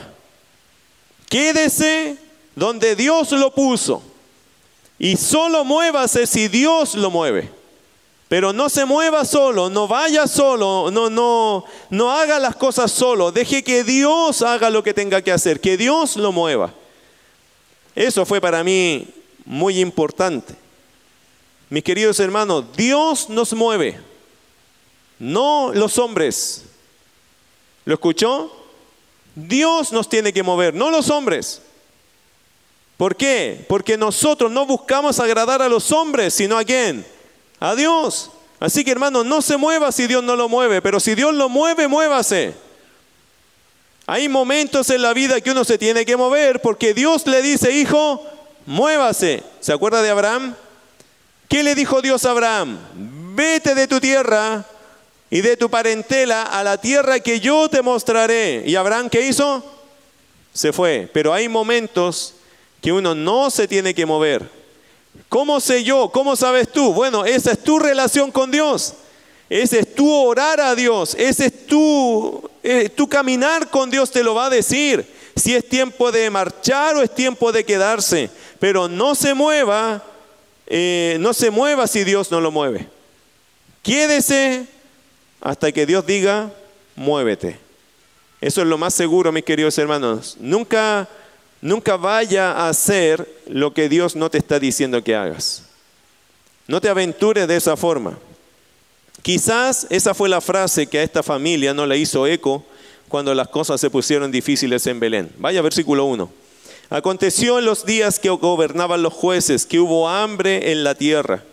[1.30, 2.18] Quédese
[2.56, 4.02] donde Dios lo puso.
[4.98, 7.52] Y solo muévase si Dios lo mueve.
[8.28, 13.32] Pero no se mueva solo, no vaya solo, no, no, no haga las cosas solo.
[13.32, 16.74] Deje que Dios haga lo que tenga que hacer, que Dios lo mueva.
[18.00, 19.10] Eso fue para mí
[19.44, 20.56] muy importante.
[21.70, 24.00] Mis queridos hermanos, Dios nos mueve,
[25.20, 26.64] no los hombres.
[27.84, 28.56] ¿Lo escuchó?
[29.36, 31.62] Dios nos tiene que mover, no los hombres.
[32.96, 33.66] ¿Por qué?
[33.68, 37.06] Porque nosotros no buscamos agradar a los hombres, sino a quién?
[37.60, 38.32] A Dios.
[38.62, 41.50] Así que hermano, no se mueva si Dios no lo mueve, pero si Dios lo
[41.50, 42.54] mueve, muévase.
[44.12, 47.72] Hay momentos en la vida que uno se tiene que mover porque Dios le dice,
[47.72, 48.26] hijo,
[48.66, 49.44] muévase.
[49.60, 50.56] ¿Se acuerda de Abraham?
[51.48, 52.80] ¿Qué le dijo Dios a Abraham?
[53.36, 54.66] Vete de tu tierra
[55.30, 58.64] y de tu parentela a la tierra que yo te mostraré.
[58.66, 59.64] ¿Y Abraham qué hizo?
[60.56, 61.08] Se fue.
[61.14, 62.34] Pero hay momentos
[62.82, 64.50] que uno no se tiene que mover.
[65.30, 66.10] ¿Cómo sé yo?
[66.10, 66.96] ¿Cómo sabes tú?
[66.96, 68.96] Bueno, esa es tu relación con Dios.
[69.52, 71.16] Ese es tu orar a Dios.
[71.16, 75.06] Ese es tu, eh, tu caminar con Dios, te lo va a decir.
[75.36, 78.30] Si es tiempo de marchar o es tiempo de quedarse.
[78.60, 80.04] Pero no se mueva,
[80.68, 82.88] eh, no se mueva si Dios no lo mueve.
[83.84, 84.66] Quédese
[85.42, 86.52] hasta que Dios diga,
[86.96, 87.58] muévete.
[88.42, 90.38] Eso es lo más seguro, mis queridos hermanos.
[90.40, 91.08] Nunca
[91.62, 95.64] Nunca vaya a hacer lo que Dios no te está diciendo que hagas.
[96.68, 98.18] No te aventures de esa forma.
[99.22, 102.66] Quizás esa fue la frase que a esta familia no le hizo eco
[103.08, 105.32] cuando las cosas se pusieron difíciles en Belén.
[105.38, 106.32] Vaya versículo 1.
[106.90, 111.44] Aconteció en los días que gobernaban los jueces que hubo hambre en la tierra.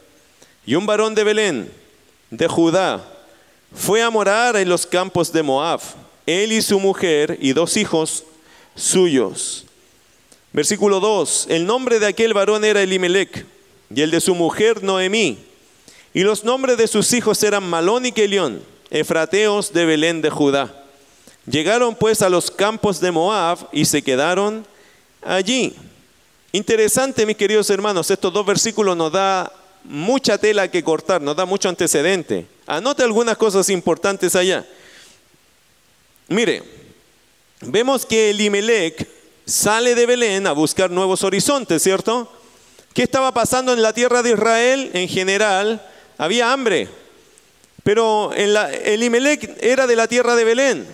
[0.64, 1.70] Y un varón de Belén,
[2.30, 3.04] de Judá,
[3.74, 5.80] fue a morar en los campos de Moab,
[6.24, 8.24] él y su mujer y dos hijos
[8.74, 9.66] suyos.
[10.52, 11.46] Versículo 2.
[11.50, 13.44] El nombre de aquel varón era Elimelech
[13.94, 15.38] y el de su mujer Noemí.
[16.16, 20.74] Y los nombres de sus hijos eran Malón y Kelión, efrateos de Belén de Judá.
[21.44, 24.66] Llegaron pues a los campos de Moab y se quedaron
[25.20, 25.76] allí.
[26.52, 29.52] Interesante, mis queridos hermanos, estos dos versículos nos da
[29.84, 32.46] mucha tela que cortar, nos da mucho antecedente.
[32.66, 34.64] Anote algunas cosas importantes allá.
[36.28, 36.62] Mire,
[37.60, 39.06] vemos que Elimelech
[39.44, 42.32] sale de Belén a buscar nuevos horizontes, ¿cierto?
[42.94, 45.86] ¿Qué estaba pasando en la tierra de Israel en general?
[46.18, 46.88] Había hambre,
[47.82, 50.86] pero Elimelech era de la tierra de Belén.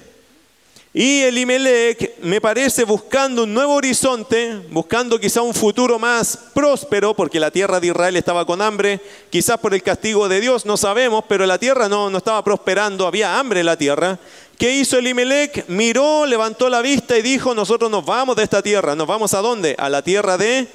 [0.95, 7.41] Y Elimelech, me parece, buscando un nuevo horizonte, buscando quizá un futuro más próspero, porque
[7.41, 11.25] la tierra de Israel estaba con hambre, quizás por el castigo de Dios, no sabemos,
[11.27, 14.19] pero la tierra no, no estaba prosperando, había hambre en la tierra.
[14.59, 15.67] ¿Qué hizo Elimelech?
[15.69, 18.95] Miró, levantó la vista y dijo, nosotros nos vamos de esta tierra.
[18.95, 19.75] ¿Nos vamos a dónde?
[19.79, 20.69] A la tierra de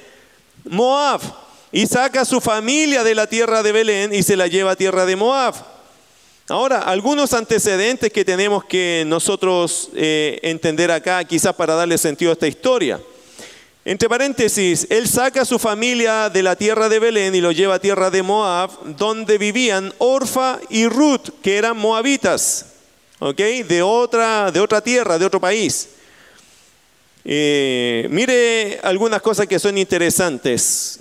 [0.64, 1.20] Moab.
[1.70, 4.76] Y saca a su familia de la tierra de Belén y se la lleva a
[4.76, 5.54] tierra de Moab.
[6.48, 12.32] Ahora, algunos antecedentes que tenemos que nosotros eh, entender acá, quizás para darle sentido a
[12.32, 12.98] esta historia.
[13.84, 17.74] Entre paréntesis, él saca a su familia de la tierra de Belén y lo lleva
[17.74, 22.66] a tierra de Moab, donde vivían Orfa y Ruth, que eran moabitas.
[23.20, 25.88] De otra, de otra tierra, de otro país.
[27.24, 31.00] Eh, mire algunas cosas que son interesantes.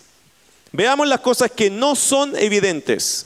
[0.78, 3.26] Veamos las cosas que no son evidentes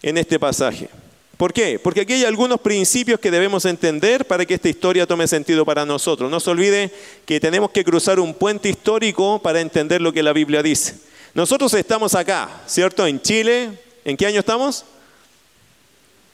[0.00, 0.88] en este pasaje.
[1.36, 1.78] ¿Por qué?
[1.78, 5.84] Porque aquí hay algunos principios que debemos entender para que esta historia tome sentido para
[5.84, 6.30] nosotros.
[6.30, 6.90] No se olvide
[7.26, 10.94] que tenemos que cruzar un puente histórico para entender lo que la Biblia dice.
[11.34, 13.06] Nosotros estamos acá, ¿cierto?
[13.06, 13.78] En Chile.
[14.02, 14.86] ¿En qué año estamos?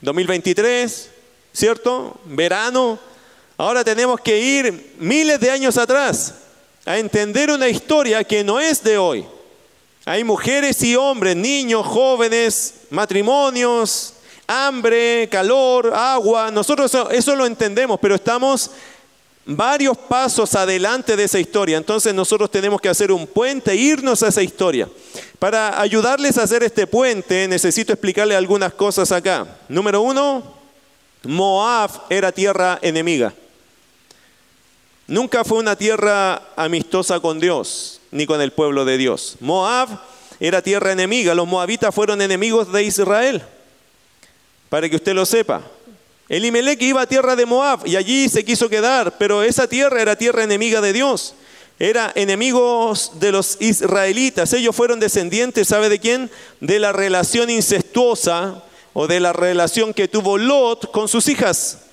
[0.00, 1.10] 2023,
[1.52, 2.20] ¿cierto?
[2.26, 3.00] Verano.
[3.56, 6.34] Ahora tenemos que ir miles de años atrás
[6.86, 9.26] a entender una historia que no es de hoy.
[10.06, 14.14] Hay mujeres y hombres, niños, jóvenes, matrimonios,
[14.46, 16.50] hambre, calor, agua.
[16.50, 18.70] Nosotros eso, lo entendemos, pero estamos
[19.44, 21.76] varios pasos adelante de esa historia.
[21.76, 24.88] Entonces nosotros tenemos que hacer un puente, irnos a esa historia.
[25.38, 29.46] Para ayudarles a hacer este puente, necesito explicarle algunas cosas acá.
[29.68, 30.42] Número uno,
[31.24, 33.34] Moab era tierra enemiga.
[35.06, 39.36] Nunca fue una tierra amistosa con Dios, ni con el pueblo de Dios.
[39.40, 39.88] Moab
[40.40, 41.34] era tierra enemiga.
[41.34, 43.42] Los moabitas fueron enemigos de Israel.
[44.68, 45.62] Para que usted lo sepa.
[46.28, 50.16] Elimelech iba a tierra de Moab y allí se quiso quedar, pero esa tierra era
[50.16, 51.34] tierra enemiga de Dios.
[51.78, 54.52] Era enemigos de los israelitas.
[54.52, 56.30] Ellos fueron descendientes, ¿sabe de quién?
[56.60, 61.89] De la relación incestuosa o de la relación que tuvo Lot con sus hijas.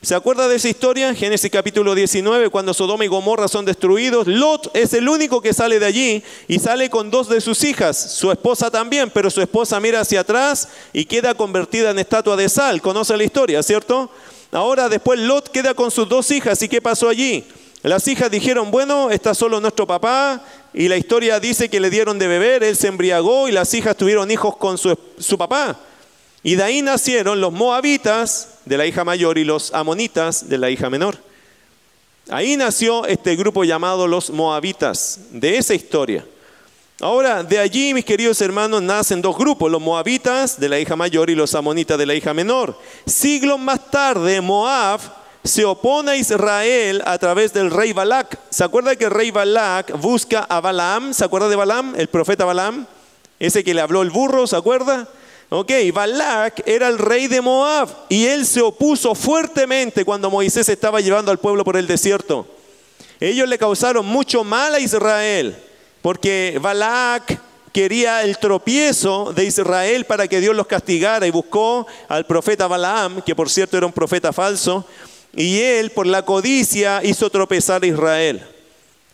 [0.00, 1.12] ¿Se acuerda de esa historia?
[1.12, 4.28] Génesis capítulo 19, cuando Sodoma y Gomorra son destruidos.
[4.28, 7.96] Lot es el único que sale de allí y sale con dos de sus hijas,
[8.12, 12.48] su esposa también, pero su esposa mira hacia atrás y queda convertida en estatua de
[12.48, 12.80] sal.
[12.80, 14.08] ¿Conoce la historia, cierto?
[14.52, 17.44] Ahora después Lot queda con sus dos hijas y ¿qué pasó allí?
[17.82, 22.20] Las hijas dijeron, bueno, está solo nuestro papá y la historia dice que le dieron
[22.20, 25.76] de beber, él se embriagó y las hijas tuvieron hijos con su, su papá.
[26.42, 30.70] Y de ahí nacieron los moabitas de la hija mayor y los amonitas de la
[30.70, 31.18] hija menor.
[32.30, 36.24] Ahí nació este grupo llamado los moabitas, de esa historia.
[37.00, 41.30] Ahora, de allí, mis queridos hermanos, nacen dos grupos, los moabitas de la hija mayor
[41.30, 42.76] y los amonitas de la hija menor.
[43.06, 45.00] Siglos más tarde, Moab
[45.44, 48.38] se opone a Israel a través del rey Balak.
[48.50, 51.14] ¿Se acuerda que el rey Balak busca a Balaam?
[51.14, 52.86] ¿Se acuerda de Balaam, el profeta Balaam?
[53.38, 55.08] Ese que le habló el burro, ¿se acuerda?
[55.50, 61.00] Ok, Balak era el rey de Moab y él se opuso fuertemente cuando Moisés estaba
[61.00, 62.46] llevando al pueblo por el desierto.
[63.18, 65.56] Ellos le causaron mucho mal a Israel
[66.02, 67.40] porque Balak
[67.72, 73.22] quería el tropiezo de Israel para que Dios los castigara y buscó al profeta Balaam,
[73.22, 74.84] que por cierto era un profeta falso,
[75.34, 78.42] y él por la codicia hizo tropezar a Israel.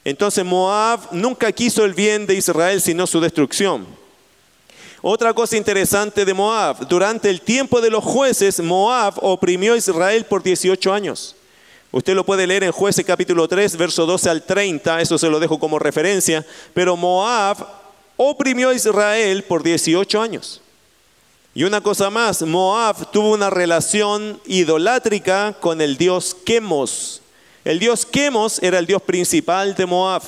[0.05, 3.87] Entonces Moab nunca quiso el bien de Israel sino su destrucción.
[5.07, 10.25] Otra cosa interesante de Moab, durante el tiempo de los jueces, Moab oprimió a Israel
[10.25, 11.37] por 18 años.
[11.93, 15.39] Usted lo puede leer en Jueces capítulo 3, verso 12 al 30, eso se lo
[15.39, 16.43] dejo como referencia,
[16.73, 17.67] pero Moab
[18.17, 20.63] oprimió a Israel por 18 años.
[21.55, 27.21] Y una cosa más, Moab tuvo una relación idolátrica con el dios Quemos.
[27.67, 30.23] El dios Quemos era el dios principal de Moab,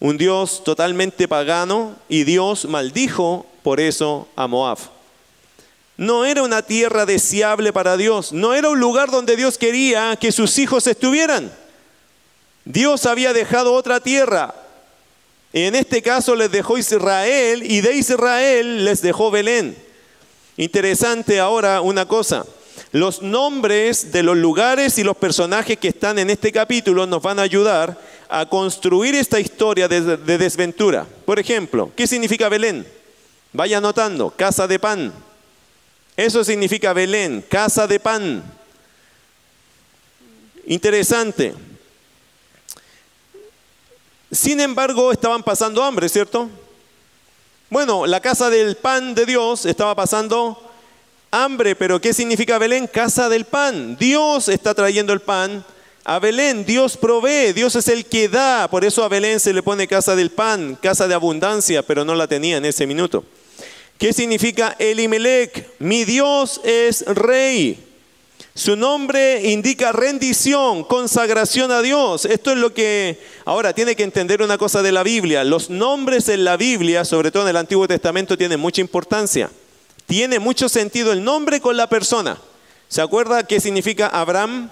[0.00, 4.78] un dios totalmente pagano, y Dios maldijo por eso a Moab.
[5.98, 10.32] No era una tierra deseable para Dios, no era un lugar donde Dios quería que
[10.32, 11.52] sus hijos estuvieran.
[12.64, 14.54] Dios había dejado otra tierra.
[15.52, 19.76] En este caso les dejó Israel y de Israel les dejó Belén.
[20.56, 22.46] Interesante ahora una cosa.
[22.92, 27.38] Los nombres de los lugares y los personajes que están en este capítulo nos van
[27.38, 28.00] a ayudar
[28.30, 31.06] a construir esta historia de, de desventura.
[31.26, 32.96] Por ejemplo, ¿qué significa Belén?
[33.52, 35.12] Vaya anotando, casa de pan.
[36.16, 38.42] Eso significa Belén, casa de pan.
[40.66, 41.54] Interesante.
[44.30, 46.50] Sin embargo, estaban pasando hambre, ¿cierto?
[47.70, 50.70] Bueno, la casa del pan de Dios estaba pasando
[51.30, 52.86] hambre, pero ¿qué significa Belén?
[52.86, 53.96] Casa del pan.
[53.96, 55.64] Dios está trayendo el pan
[56.04, 56.64] a Belén.
[56.64, 58.68] Dios provee, Dios es el que da.
[58.68, 62.14] Por eso a Belén se le pone casa del pan, casa de abundancia, pero no
[62.14, 63.24] la tenía en ese minuto.
[63.98, 65.66] ¿Qué significa Elimelech?
[65.80, 67.84] Mi Dios es rey.
[68.54, 72.24] Su nombre indica rendición, consagración a Dios.
[72.24, 75.42] Esto es lo que ahora tiene que entender una cosa de la Biblia.
[75.42, 79.50] Los nombres en la Biblia, sobre todo en el Antiguo Testamento, tienen mucha importancia.
[80.06, 82.38] Tiene mucho sentido el nombre con la persona.
[82.86, 84.70] ¿Se acuerda qué significa Abraham?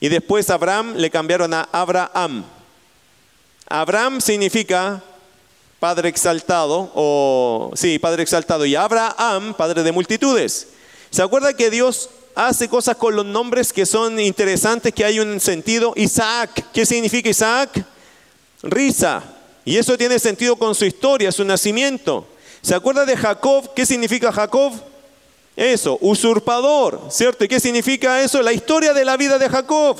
[0.00, 2.44] Y después Abraham le cambiaron a Abraham.
[3.68, 5.02] Abraham significa
[5.82, 10.68] Padre exaltado, o sí, Padre exaltado, y Abraham, Padre de multitudes.
[11.10, 15.40] ¿Se acuerda que Dios hace cosas con los nombres que son interesantes, que hay un
[15.40, 15.92] sentido?
[15.96, 17.84] Isaac, ¿qué significa Isaac?
[18.62, 19.24] Risa.
[19.64, 22.28] Y eso tiene sentido con su historia, su nacimiento.
[22.60, 23.74] ¿Se acuerda de Jacob?
[23.74, 24.72] ¿Qué significa Jacob?
[25.56, 27.42] Eso, usurpador, ¿cierto?
[27.42, 28.40] ¿Y qué significa eso?
[28.40, 29.96] La historia de la vida de Jacob.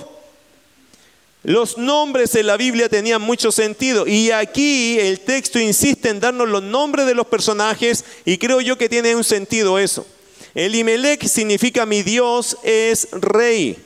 [1.44, 6.48] Los nombres en la Biblia tenían mucho sentido y aquí el texto insiste en darnos
[6.48, 10.06] los nombres de los personajes y creo yo que tiene un sentido eso.
[10.54, 13.76] Elimelech significa mi Dios es rey.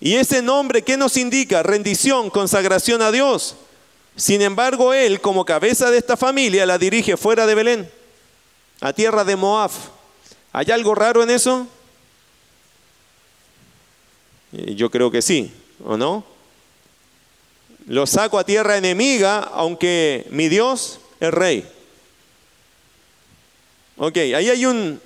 [0.00, 1.62] Y ese nombre, ¿qué nos indica?
[1.62, 3.56] Rendición, consagración a Dios.
[4.16, 7.90] Sin embargo, él, como cabeza de esta familia, la dirige fuera de Belén,
[8.80, 9.70] a tierra de Moab.
[10.52, 11.66] ¿Hay algo raro en eso?
[14.52, 15.52] Yo creo que sí,
[15.84, 16.24] ¿o no?
[17.86, 21.66] Lo saco a tierra enemiga, aunque mi Dios es rey.
[23.96, 24.98] Ok, ahí hay una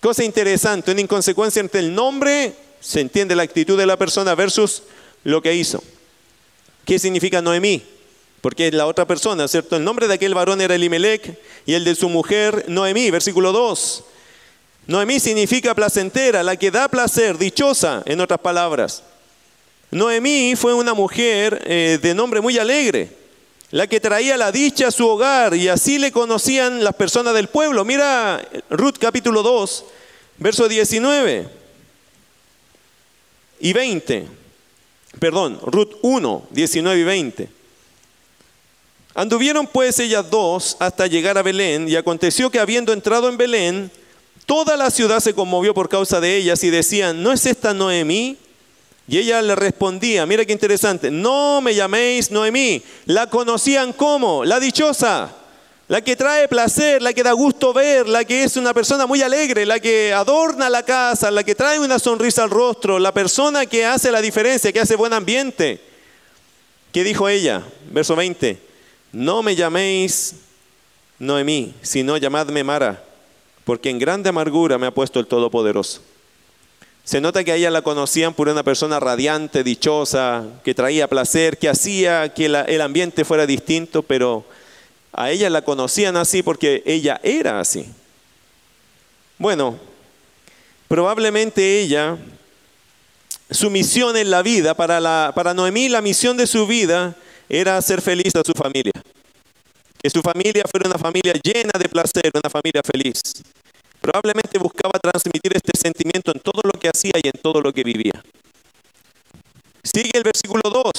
[0.00, 4.82] cosa interesante, una inconsecuencia entre el nombre, se entiende la actitud de la persona, versus
[5.24, 5.82] lo que hizo.
[6.84, 7.82] ¿Qué significa Noemí?
[8.40, 9.76] Porque es la otra persona, ¿cierto?
[9.76, 14.04] El nombre de aquel varón era Elimelech y el de su mujer Noemí, versículo 2.
[14.88, 19.02] Noemí significa placentera, la que da placer, dichosa, en otras palabras.
[19.90, 23.10] Noemí fue una mujer eh, de nombre muy alegre,
[23.70, 27.48] la que traía la dicha a su hogar y así le conocían las personas del
[27.48, 27.84] pueblo.
[27.84, 29.84] Mira Ruth capítulo 2,
[30.38, 31.48] verso 19
[33.60, 34.28] y 20.
[35.18, 37.48] Perdón, Ruth 1, 19 y 20.
[39.14, 43.90] Anduvieron pues ellas dos hasta llegar a Belén y aconteció que habiendo entrado en Belén,
[44.48, 48.38] Toda la ciudad se conmovió por causa de ellas y decían, ¿no es esta Noemí?
[49.08, 52.82] Y ella le respondía, mira qué interesante, no me llaméis Noemí.
[53.06, 55.34] La conocían como la dichosa,
[55.88, 59.22] la que trae placer, la que da gusto ver, la que es una persona muy
[59.22, 63.64] alegre, la que adorna la casa, la que trae una sonrisa al rostro, la persona
[63.64, 65.80] que hace la diferencia, que hace buen ambiente.
[66.92, 67.62] ¿Qué dijo ella?
[67.90, 68.60] Verso 20,
[69.12, 70.34] no me llaméis
[71.18, 73.04] Noemí, sino llamadme Mara
[73.68, 76.00] porque en grande amargura me ha puesto el Todopoderoso.
[77.08, 81.56] Se nota que a ella la conocían por una persona radiante, dichosa, que traía placer,
[81.56, 84.44] que hacía que el ambiente fuera distinto, pero
[85.14, 87.86] a ella la conocían así porque ella era así.
[89.38, 89.78] Bueno,
[90.86, 92.18] probablemente ella,
[93.50, 97.16] su misión en la vida, para, la, para Noemí la misión de su vida
[97.48, 98.92] era hacer feliz a su familia.
[100.02, 103.22] Que su familia fuera una familia llena de placer, una familia feliz.
[104.08, 107.84] Probablemente buscaba transmitir este sentimiento en todo lo que hacía y en todo lo que
[107.84, 108.24] vivía.
[109.82, 110.92] Sigue el versículo 2.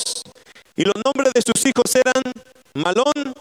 [0.76, 2.22] Y los nombres de sus hijos eran
[2.76, 3.34] Malón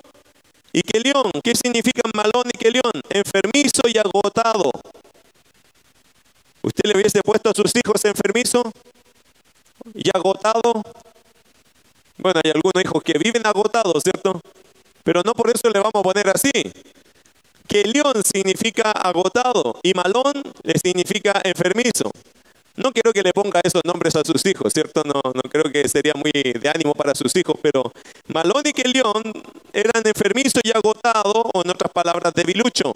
[0.73, 1.31] y Kelión.
[1.45, 2.93] ¿Qué significan Malón y Kelión?
[3.11, 4.71] Enfermizo y agotado.
[6.63, 8.73] ¿Usted le hubiese puesto a sus hijos enfermizo
[9.93, 10.83] y agotado?
[12.17, 14.41] Bueno, hay algunos hijos que viven agotados, ¿cierto?
[15.05, 16.51] Pero no por eso le vamos a poner así
[17.69, 22.11] que león significa agotado y malón le significa enfermizo.
[22.77, 25.03] No quiero que le ponga esos nombres a sus hijos, ¿cierto?
[25.05, 27.93] No, no creo que sería muy de ánimo para sus hijos, pero
[28.29, 29.33] Malón y Kelión
[29.73, 32.93] eran enfermizo y agotado, o en otras palabras, debilucho.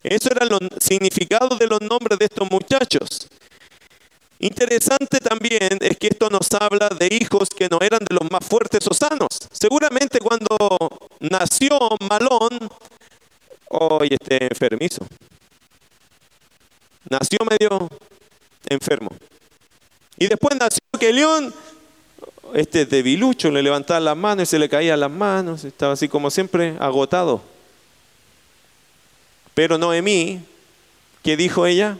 [0.00, 3.26] Eso era el significado de los nombres de estos muchachos.
[4.38, 8.44] Interesante también es que esto nos habla de hijos que no eran de los más
[8.44, 9.40] fuertes o sanos.
[9.50, 10.56] Seguramente cuando
[11.18, 11.78] nació
[12.08, 12.70] Malón,
[13.80, 15.06] hoy esté enfermizo.
[17.08, 17.88] Nació medio
[18.68, 19.10] enfermo.
[20.16, 21.52] Y después nació que León,
[22.54, 26.30] este debilucho, le levantaba las manos y se le caían las manos, estaba así como
[26.30, 27.42] siempre agotado.
[29.54, 30.40] Pero Noemí,
[31.22, 31.98] ¿qué dijo ella?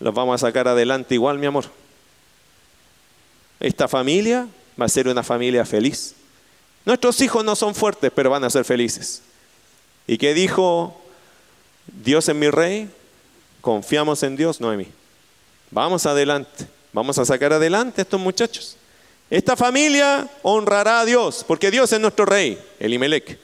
[0.00, 1.66] Los vamos a sacar adelante igual, mi amor.
[3.60, 4.46] Esta familia
[4.80, 6.14] va a ser una familia feliz.
[6.84, 9.22] Nuestros hijos no son fuertes, pero van a ser felices.
[10.06, 10.94] ¿Y qué dijo
[11.86, 12.90] Dios en mi rey?
[13.60, 14.88] Confiamos en Dios, Noemí.
[15.70, 18.76] Vamos adelante, vamos a sacar adelante a estos muchachos.
[19.30, 23.38] Esta familia honrará a Dios, porque Dios es nuestro rey, Elimelech.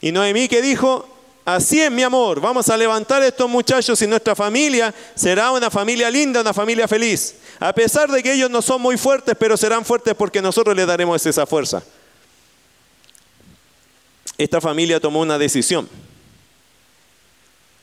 [0.00, 1.06] Y Noemí que dijo,
[1.44, 5.68] así es mi amor, vamos a levantar a estos muchachos y nuestra familia será una
[5.68, 7.34] familia linda, una familia feliz.
[7.58, 10.86] A pesar de que ellos no son muy fuertes, pero serán fuertes porque nosotros les
[10.86, 11.82] daremos esa fuerza
[14.44, 15.86] esta familia tomó una decisión.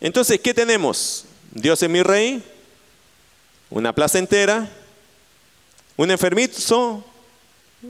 [0.01, 1.26] Entonces, ¿qué tenemos?
[1.51, 2.43] Dios es mi rey,
[3.70, 4.68] una plaza entera,
[5.97, 7.03] un enfermizo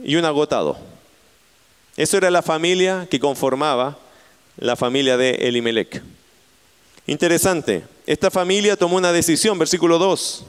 [0.04, 0.76] y un agotado.
[1.96, 3.98] Eso era la familia que conformaba
[4.58, 6.02] la familia de Elimelech.
[7.06, 10.44] Interesante, esta familia tomó una decisión, versículo 2.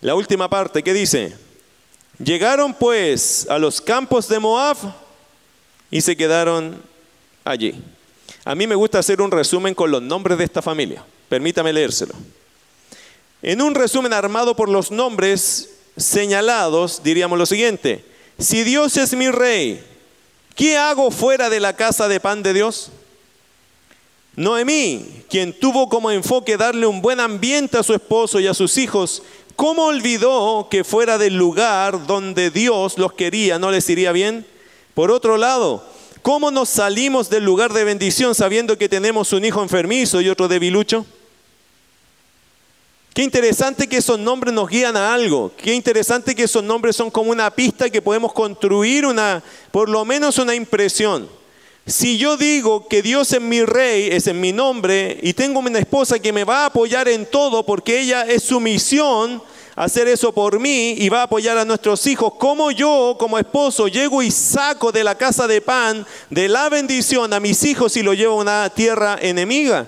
[0.00, 1.36] La última parte, ¿qué dice?
[2.18, 4.76] Llegaron pues a los campos de Moab
[5.90, 6.82] y se quedaron
[7.46, 7.74] allí.
[8.44, 11.04] A mí me gusta hacer un resumen con los nombres de esta familia.
[11.28, 12.14] Permítame leérselo.
[13.42, 18.04] En un resumen armado por los nombres, señalados, diríamos lo siguiente,
[18.38, 19.82] si Dios es mi rey,
[20.54, 22.90] ¿qué hago fuera de la casa de pan de Dios?
[24.34, 28.76] Noemí, quien tuvo como enfoque darle un buen ambiente a su esposo y a sus
[28.76, 29.22] hijos,
[29.54, 34.46] ¿cómo olvidó que fuera del lugar donde Dios los quería no les iría bien?
[34.94, 35.95] Por otro lado,
[36.26, 40.48] ¿cómo nos salimos del lugar de bendición sabiendo que tenemos un hijo enfermizo y otro
[40.48, 41.06] debilucho?
[43.14, 45.52] Qué interesante que esos nombres nos guían a algo.
[45.56, 50.04] Qué interesante que esos nombres son como una pista que podemos construir una, por lo
[50.04, 51.28] menos una impresión.
[51.86, 55.78] Si yo digo que Dios es mi rey, es en mi nombre, y tengo una
[55.78, 59.40] esposa que me va a apoyar en todo porque ella es su misión
[59.76, 63.88] hacer eso por mí y va a apoyar a nuestros hijos, como yo como esposo
[63.88, 68.02] llego y saco de la casa de pan, de la bendición a mis hijos y
[68.02, 69.86] lo llevo a una tierra enemiga?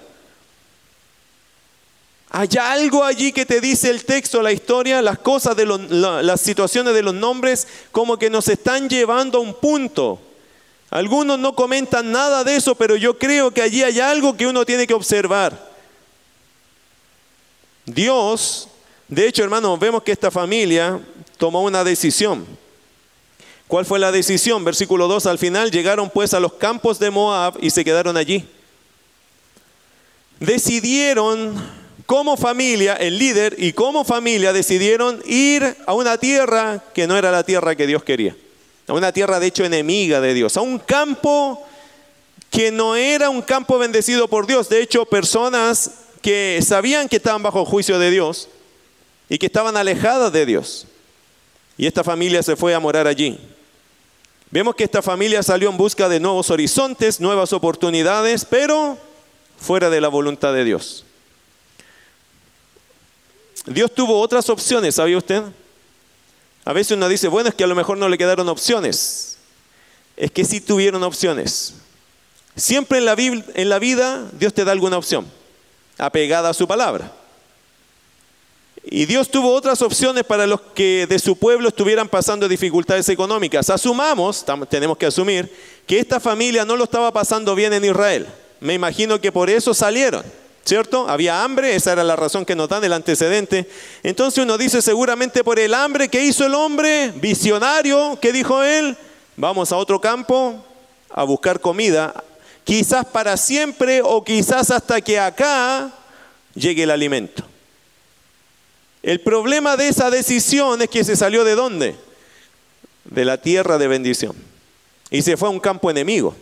[2.30, 6.92] Hay algo allí que te dice el texto, la historia, las cosas de las situaciones
[6.92, 10.20] de los nombres, como que nos están llevando a un punto.
[10.90, 14.66] Algunos no comentan nada de eso, pero yo creo que allí hay algo que uno
[14.66, 15.68] tiene que observar.
[17.86, 18.68] Dios,
[19.08, 21.00] de hecho, hermanos, vemos que esta familia
[21.38, 22.46] tomó una decisión.
[23.66, 24.64] ¿Cuál fue la decisión?
[24.64, 28.46] Versículo 2 al final, llegaron pues a los campos de Moab y se quedaron allí.
[30.40, 31.54] Decidieron
[32.04, 37.30] como familia, el líder y como familia decidieron ir a una tierra que no era
[37.30, 38.36] la tierra que Dios quería.
[38.86, 40.56] A una tierra de hecho enemiga de Dios.
[40.56, 41.66] A un campo
[42.50, 44.68] que no era un campo bendecido por Dios.
[44.68, 45.90] De hecho, personas
[46.22, 48.48] que sabían que estaban bajo juicio de Dios
[49.28, 50.86] y que estaban alejadas de Dios.
[51.76, 53.38] Y esta familia se fue a morar allí.
[54.50, 58.98] Vemos que esta familia salió en busca de nuevos horizontes, nuevas oportunidades, pero
[59.58, 61.04] fuera de la voluntad de Dios.
[63.66, 65.42] Dios tuvo otras opciones, ¿sabía usted?
[66.64, 69.38] A veces uno dice, bueno, es que a lo mejor no le quedaron opciones.
[70.16, 71.74] Es que sí tuvieron opciones.
[72.56, 75.30] Siempre en la, en la vida Dios te da alguna opción,
[75.98, 77.12] apegada a su palabra.
[78.90, 83.68] Y Dios tuvo otras opciones para los que de su pueblo estuvieran pasando dificultades económicas.
[83.68, 85.52] Asumamos, tenemos que asumir,
[85.86, 88.26] que esta familia no lo estaba pasando bien en Israel.
[88.60, 90.24] Me imagino que por eso salieron.
[90.64, 91.08] ¿Cierto?
[91.08, 93.66] Había hambre, esa era la razón que nos dan el antecedente.
[94.02, 98.96] Entonces uno dice seguramente por el hambre que hizo el hombre, visionario, que dijo él,
[99.36, 100.62] vamos a otro campo
[101.10, 102.22] a buscar comida,
[102.64, 105.90] quizás para siempre o quizás hasta que acá
[106.54, 107.44] llegue el alimento.
[109.02, 111.96] El problema de esa decisión es que se salió de dónde?
[113.04, 114.34] De la tierra de bendición.
[115.10, 116.34] Y se fue a un campo enemigo.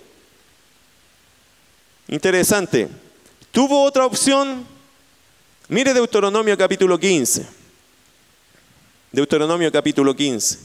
[2.09, 2.89] Interesante.
[3.53, 4.67] ¿Tuvo otra opción?
[5.69, 7.47] Mire Deuteronomio capítulo 15.
[9.13, 10.59] Deuteronomio capítulo 15.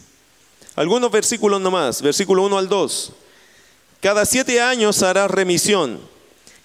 [0.76, 3.14] Algunos versículos nomás, versículo 1 al 2.
[4.02, 6.00] Cada siete años hará remisión.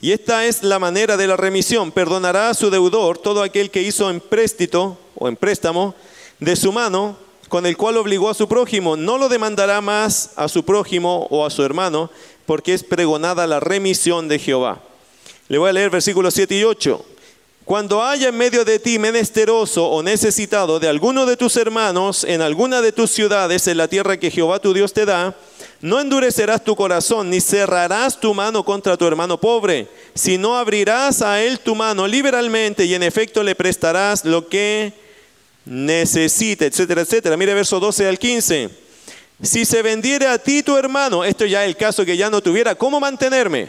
[0.00, 1.90] Y esta es la manera de la remisión.
[1.90, 5.94] Perdonará a su deudor todo aquel que hizo empréstito o en préstamo
[6.38, 7.16] de su mano,
[7.48, 8.96] con el cual obligó a su prójimo.
[8.96, 12.10] No lo demandará más a su prójimo o a su hermano,
[12.44, 14.80] porque es pregonada la remisión de Jehová.
[15.48, 17.04] Le voy a leer versículos 7 y 8.
[17.64, 22.40] Cuando haya en medio de ti menesteroso o necesitado de alguno de tus hermanos en
[22.40, 25.34] alguna de tus ciudades en la tierra que Jehová tu Dios te da,
[25.80, 31.42] no endurecerás tu corazón ni cerrarás tu mano contra tu hermano pobre, sino abrirás a
[31.42, 34.92] él tu mano liberalmente y en efecto le prestarás lo que
[35.66, 37.36] necesite, etcétera, etcétera.
[37.36, 38.70] Mire verso 12 al 15.
[39.42, 42.40] Si se vendiere a ti tu hermano, esto ya es el caso que ya no
[42.40, 43.68] tuviera cómo mantenerme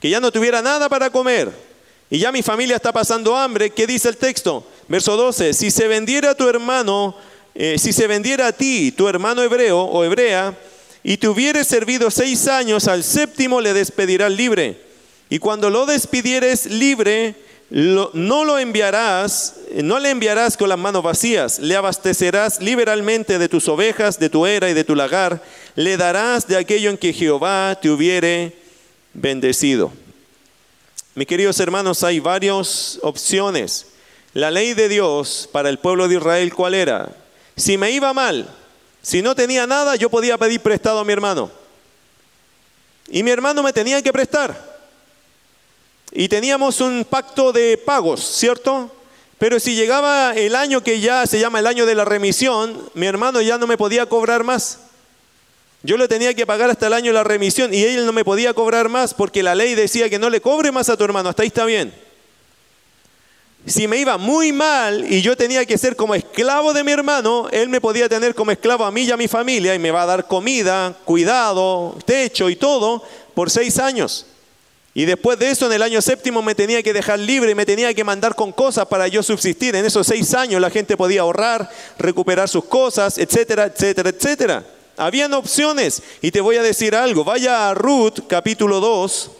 [0.00, 1.52] que ya no tuviera nada para comer
[2.08, 4.66] y ya mi familia está pasando hambre, ¿qué dice el texto?
[4.88, 7.14] Verso 12, si se vendiera a tu hermano,
[7.54, 10.58] eh, si se vendiera a ti, tu hermano hebreo o hebrea,
[11.04, 14.80] y te hubieres servido seis años, al séptimo le despedirás libre.
[15.28, 17.36] Y cuando lo despidieres libre,
[17.70, 23.68] no lo enviarás, no le enviarás con las manos vacías, le abastecerás liberalmente de tus
[23.68, 25.40] ovejas, de tu era y de tu lagar,
[25.76, 28.56] le darás de aquello en que Jehová te hubiere
[29.14, 29.92] bendecido.
[31.14, 33.86] Mis queridos hermanos, hay varias opciones.
[34.32, 37.10] La ley de Dios para el pueblo de Israel, ¿cuál era?
[37.56, 38.48] Si me iba mal,
[39.02, 41.50] si no tenía nada, yo podía pedir prestado a mi hermano.
[43.08, 44.69] Y mi hermano me tenía que prestar.
[46.12, 48.90] Y teníamos un pacto de pagos, ¿cierto?
[49.38, 53.06] Pero si llegaba el año que ya se llama el año de la remisión, mi
[53.06, 54.80] hermano ya no me podía cobrar más.
[55.82, 58.52] Yo le tenía que pagar hasta el año la remisión y él no me podía
[58.52, 61.30] cobrar más porque la ley decía que no le cobre más a tu hermano.
[61.30, 61.90] Hasta ahí está bien.
[63.64, 67.48] si me iba muy mal y yo tenía que ser como esclavo de mi hermano,
[67.50, 70.02] él me podía tener como esclavo a mí y a mi familia y me va
[70.02, 73.02] a dar comida, cuidado, techo y todo
[73.34, 74.26] por seis años.
[74.92, 77.94] Y después de eso, en el año séptimo, me tenía que dejar libre me tenía
[77.94, 79.76] que mandar con cosas para yo subsistir.
[79.76, 84.64] En esos seis años la gente podía ahorrar, recuperar sus cosas, etcétera, etcétera, etcétera.
[84.96, 86.02] Habían opciones.
[86.20, 87.24] Y te voy a decir algo.
[87.24, 89.30] Vaya a Ruth, capítulo 2.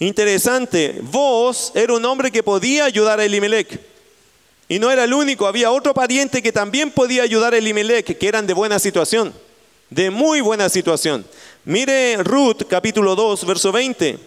[0.00, 0.98] Interesante.
[1.02, 3.80] Vos era un hombre que podía ayudar a Elimelech.
[4.68, 5.46] Y no era el único.
[5.46, 9.32] Había otro pariente que también podía ayudar a Elimelech, que eran de buena situación.
[9.90, 11.24] De muy buena situación.
[11.68, 14.18] Mire Ruth capítulo 2, verso 20.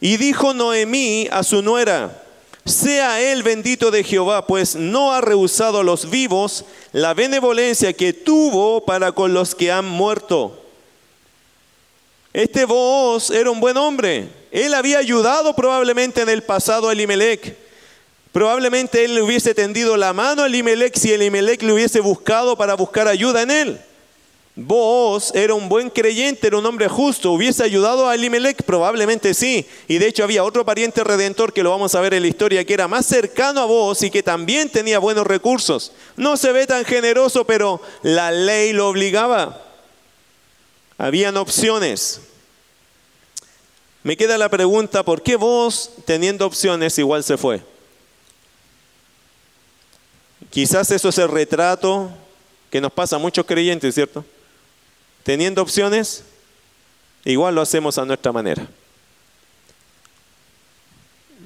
[0.00, 2.24] Y dijo Noemí a su nuera,
[2.64, 8.12] sea él bendito de Jehová, pues no ha rehusado a los vivos la benevolencia que
[8.12, 10.60] tuvo para con los que han muerto.
[12.32, 14.28] Este Boaz era un buen hombre.
[14.50, 17.56] Él había ayudado probablemente en el pasado a Elimelech.
[18.32, 22.74] Probablemente él le hubiese tendido la mano a Elimelech si Elimelech le hubiese buscado para
[22.74, 23.80] buscar ayuda en él.
[24.60, 29.64] Vos era un buen creyente, era un hombre justo, hubiese ayudado a Elimelech, probablemente sí.
[29.86, 32.64] Y de hecho había otro pariente redentor que lo vamos a ver en la historia,
[32.64, 35.92] que era más cercano a vos y que también tenía buenos recursos.
[36.16, 39.62] No se ve tan generoso, pero la ley lo obligaba.
[40.96, 42.22] Habían opciones.
[44.02, 47.62] Me queda la pregunta, ¿por qué vos, teniendo opciones, igual se fue?
[50.50, 52.10] Quizás eso es el retrato
[52.70, 54.24] que nos pasa a muchos creyentes, ¿cierto?
[55.28, 56.24] Teniendo opciones,
[57.26, 58.66] igual lo hacemos a nuestra manera.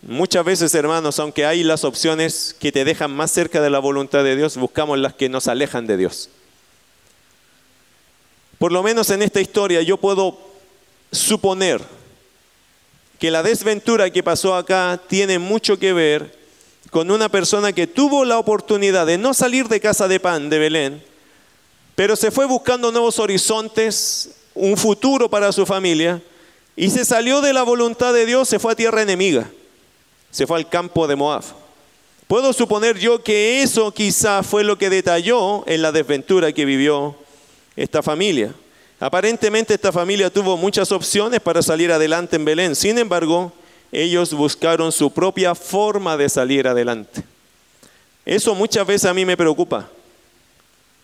[0.03, 4.22] Muchas veces, hermanos, aunque hay las opciones que te dejan más cerca de la voluntad
[4.22, 6.28] de Dios, buscamos las que nos alejan de Dios.
[8.59, 10.39] Por lo menos en esta historia yo puedo
[11.11, 11.83] suponer
[13.18, 16.39] que la desventura que pasó acá tiene mucho que ver
[16.93, 20.61] con una persona que tuvo la oportunidad de no salir de casa de pan de
[20.61, 21.11] Belén,
[21.95, 26.22] pero se fue buscando nuevos horizontes, un futuro para su familia,
[26.74, 29.51] y se salió de la voluntad de Dios, se fue a tierra enemiga,
[30.30, 31.45] se fue al campo de Moab.
[32.26, 37.14] Puedo suponer yo que eso quizá fue lo que detalló en la desventura que vivió
[37.76, 38.55] esta familia.
[38.99, 43.53] Aparentemente esta familia tuvo muchas opciones para salir adelante en Belén, sin embargo,
[43.90, 47.22] ellos buscaron su propia forma de salir adelante.
[48.24, 49.90] Eso muchas veces a mí me preocupa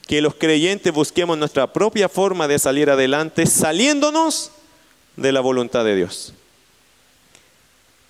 [0.08, 4.50] que los creyentes busquemos nuestra propia forma de salir adelante saliéndonos
[5.16, 6.32] de la voluntad de Dios.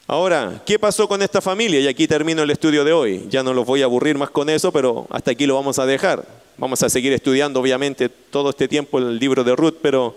[0.06, 1.80] Ahora, ¿qué pasó con esta familia?
[1.80, 3.26] Y aquí termino el estudio de hoy.
[3.28, 5.86] Ya no los voy a aburrir más con eso, pero hasta aquí lo vamos a
[5.86, 6.24] dejar.
[6.56, 10.16] Vamos a seguir estudiando, obviamente, todo este tiempo el libro de Ruth, pero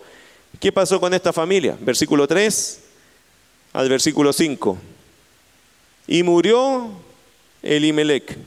[0.59, 1.75] ¿qué pasó con esta familia?
[1.81, 2.83] Versículo 3
[3.73, 4.77] al versículo 5.
[6.07, 6.91] Y murió
[7.63, 8.37] Elimelech,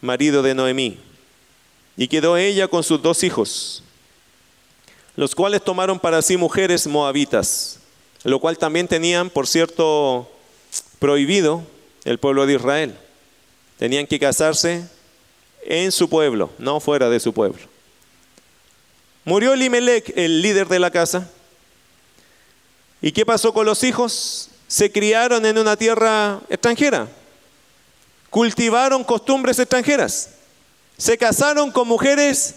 [0.00, 1.11] marido de Noemí
[1.96, 3.82] y quedó ella con sus dos hijos,
[5.16, 7.78] los cuales tomaron para sí mujeres moabitas,
[8.24, 10.30] lo cual también tenían, por cierto,
[10.98, 11.62] prohibido
[12.04, 12.96] el pueblo de Israel.
[13.78, 14.84] Tenían que casarse
[15.64, 17.60] en su pueblo, no fuera de su pueblo.
[19.24, 21.28] Murió Elimelech, el líder de la casa.
[23.00, 24.48] ¿Y qué pasó con los hijos?
[24.66, 27.08] Se criaron en una tierra extranjera.
[28.30, 30.30] Cultivaron costumbres extranjeras
[30.96, 32.54] se casaron con mujeres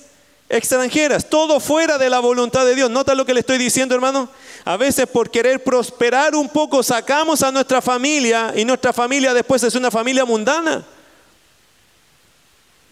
[0.50, 2.90] extranjeras, todo fuera de la voluntad de Dios.
[2.90, 4.30] ¿Nota lo que le estoy diciendo, hermano?
[4.64, 9.64] A veces por querer prosperar un poco sacamos a nuestra familia y nuestra familia después
[9.64, 10.86] es una familia mundana.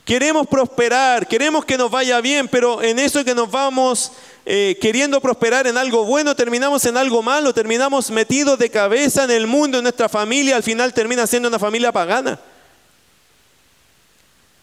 [0.06, 4.12] Queremos prosperar, queremos que nos vaya bien, pero en eso que nos vamos
[4.46, 9.32] eh, queriendo prosperar en algo bueno, terminamos en algo malo, terminamos metidos de cabeza en
[9.32, 12.38] el mundo, en nuestra familia, al final termina siendo una familia pagana.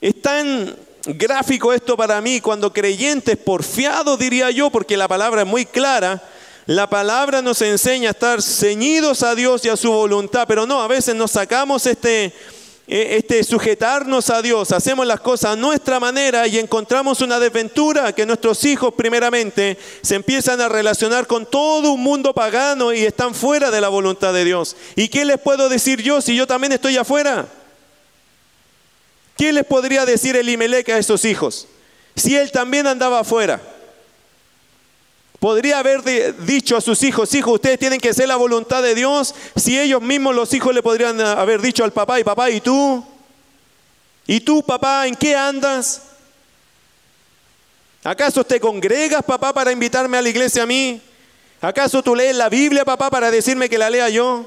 [0.01, 0.75] Es tan
[1.05, 6.23] gráfico esto para mí cuando creyentes porfiados, diría yo, porque la palabra es muy clara.
[6.67, 10.81] La palabra nos enseña a estar ceñidos a Dios y a su voluntad, pero no,
[10.81, 12.33] a veces nos sacamos este,
[12.87, 18.15] e, este sujetarnos a Dios, hacemos las cosas a nuestra manera y encontramos una desventura
[18.15, 23.35] que nuestros hijos primeramente se empiezan a relacionar con todo un mundo pagano y están
[23.35, 24.77] fuera de la voluntad de Dios.
[24.97, 27.49] ¿Y qué les puedo decir yo si yo también estoy afuera?
[29.41, 31.67] ¿Qué les podría decir Elimelech a esos hijos?
[32.15, 33.59] Si él también andaba afuera.
[35.39, 36.03] Podría haber
[36.45, 39.35] dicho a sus hijos, hijos, ustedes tienen que hacer la voluntad de Dios.
[39.57, 43.03] Si ellos mismos, los hijos, le podrían haber dicho al papá, y papá, ¿y tú?
[44.27, 46.03] ¿Y tú, papá, en qué andas?
[48.05, 51.01] ¿Acaso te congregas, papá, para invitarme a la iglesia a mí?
[51.63, 54.45] ¿Acaso tú lees la Biblia, papá, para decirme que la lea yo?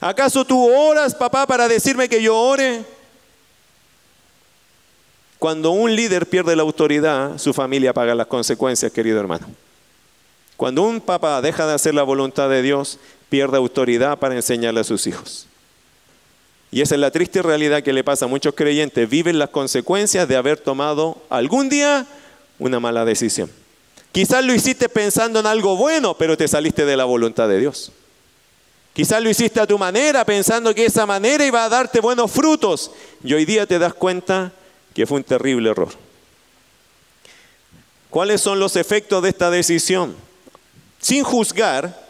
[0.00, 2.84] ¿Acaso tú oras, papá, para decirme que yo ore?
[5.44, 9.46] Cuando un líder pierde la autoridad, su familia paga las consecuencias, querido hermano.
[10.56, 14.84] Cuando un papá deja de hacer la voluntad de Dios, pierde autoridad para enseñarle a
[14.84, 15.46] sus hijos.
[16.70, 19.06] Y esa es la triste realidad que le pasa a muchos creyentes.
[19.06, 22.06] Viven las consecuencias de haber tomado algún día
[22.58, 23.50] una mala decisión.
[24.12, 27.92] Quizás lo hiciste pensando en algo bueno, pero te saliste de la voluntad de Dios.
[28.94, 32.92] Quizás lo hiciste a tu manera, pensando que esa manera iba a darte buenos frutos.
[33.22, 34.50] Y hoy día te das cuenta
[34.94, 35.90] que fue un terrible error.
[38.10, 40.14] ¿Cuáles son los efectos de esta decisión?
[41.00, 42.00] Sin juzgar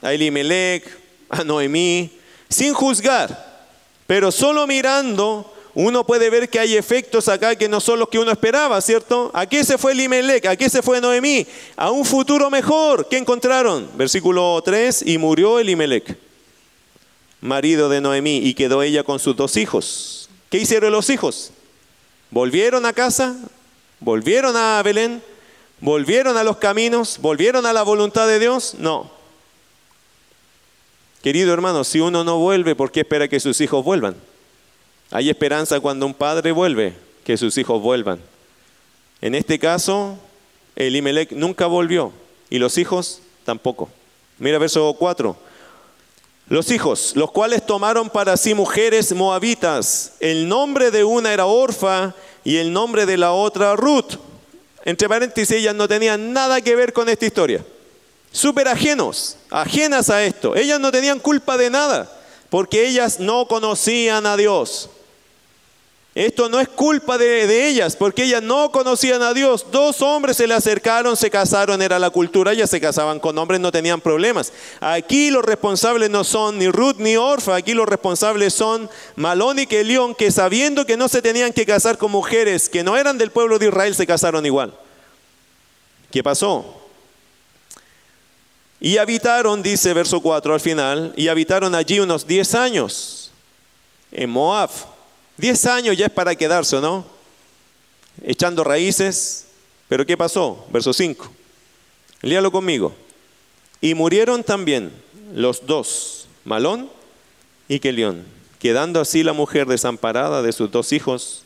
[0.00, 0.84] a Elimelech,
[1.28, 2.12] a Noemí,
[2.48, 3.66] sin juzgar,
[4.06, 8.18] pero solo mirando uno puede ver que hay efectos acá que no son los que
[8.18, 9.30] uno esperaba, ¿cierto?
[9.34, 10.46] ¿A qué se fue Elimelech?
[10.46, 11.46] ¿A qué se fue Noemí?
[11.76, 13.08] A un futuro mejor.
[13.08, 13.88] ¿Qué encontraron?
[13.94, 16.16] Versículo 3, y murió Elimelech,
[17.40, 20.28] marido de Noemí, y quedó ella con sus dos hijos.
[20.50, 21.52] ¿Qué hicieron los hijos?
[22.30, 23.36] ¿Volvieron a casa?
[24.00, 25.22] ¿Volvieron a Belén?
[25.80, 27.18] ¿Volvieron a los caminos?
[27.20, 28.74] ¿Volvieron a la voluntad de Dios?
[28.78, 29.10] No.
[31.22, 34.16] Querido hermano, si uno no vuelve, ¿por qué espera que sus hijos vuelvan?
[35.10, 38.20] Hay esperanza cuando un padre vuelve, que sus hijos vuelvan.
[39.20, 40.18] En este caso,
[40.76, 42.12] Elimelech nunca volvió
[42.50, 43.88] y los hijos tampoco.
[44.38, 45.36] Mira verso 4.
[46.48, 52.14] Los hijos, los cuales tomaron para sí mujeres moabitas, el nombre de una era Orfa
[52.42, 54.14] y el nombre de la otra Ruth.
[54.84, 57.62] Entre paréntesis, ellas no tenían nada que ver con esta historia.
[58.32, 60.56] Súper ajenos, ajenas a esto.
[60.56, 62.10] Ellas no tenían culpa de nada,
[62.48, 64.88] porque ellas no conocían a Dios.
[66.18, 69.66] Esto no es culpa de, ellas, porque ellas no conocían a Dios.
[69.70, 73.60] Dos hombres se le acercaron, se casaron, era la cultura, ellas se casaban con hombres,
[73.60, 74.52] no tenían problemas.
[74.80, 79.68] Aquí los responsables no son ni Ruth ni Orfa, aquí los responsables son Malón y
[79.68, 83.30] Kelión, que sabiendo que no se tenían que casar con mujeres que no eran del
[83.30, 84.74] pueblo de Israel, se casaron igual.
[86.10, 86.82] ¿Qué pasó?
[88.80, 93.30] Y habitaron, dice verso 4 al final, y habitaron allí unos 10 años
[94.10, 94.97] en Moab.
[95.38, 97.06] Diez años ya es para quedarse, ¿no?
[98.22, 99.46] Echando raíces.
[99.88, 100.66] Pero ¿qué pasó?
[100.70, 101.30] Verso 5.
[102.22, 102.94] Líalo conmigo.
[103.80, 104.92] Y murieron también
[105.32, 106.90] los dos, Malón
[107.68, 108.24] y Kelión,
[108.58, 111.44] quedando así la mujer desamparada de sus dos hijos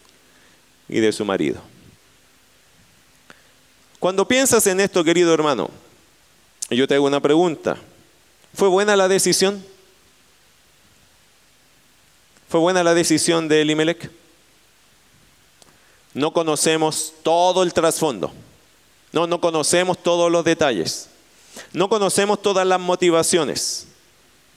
[0.88, 1.60] y de su marido.
[3.98, 5.70] Cuando piensas en esto, querido hermano,
[6.70, 7.76] yo te hago una pregunta.
[8.54, 9.62] ¿Fue buena la decisión?
[12.52, 14.10] ¿Fue buena la decisión de Elimelech?
[16.12, 18.30] No conocemos todo el trasfondo.
[19.10, 21.08] No, no conocemos todos los detalles.
[21.72, 23.86] No conocemos todas las motivaciones.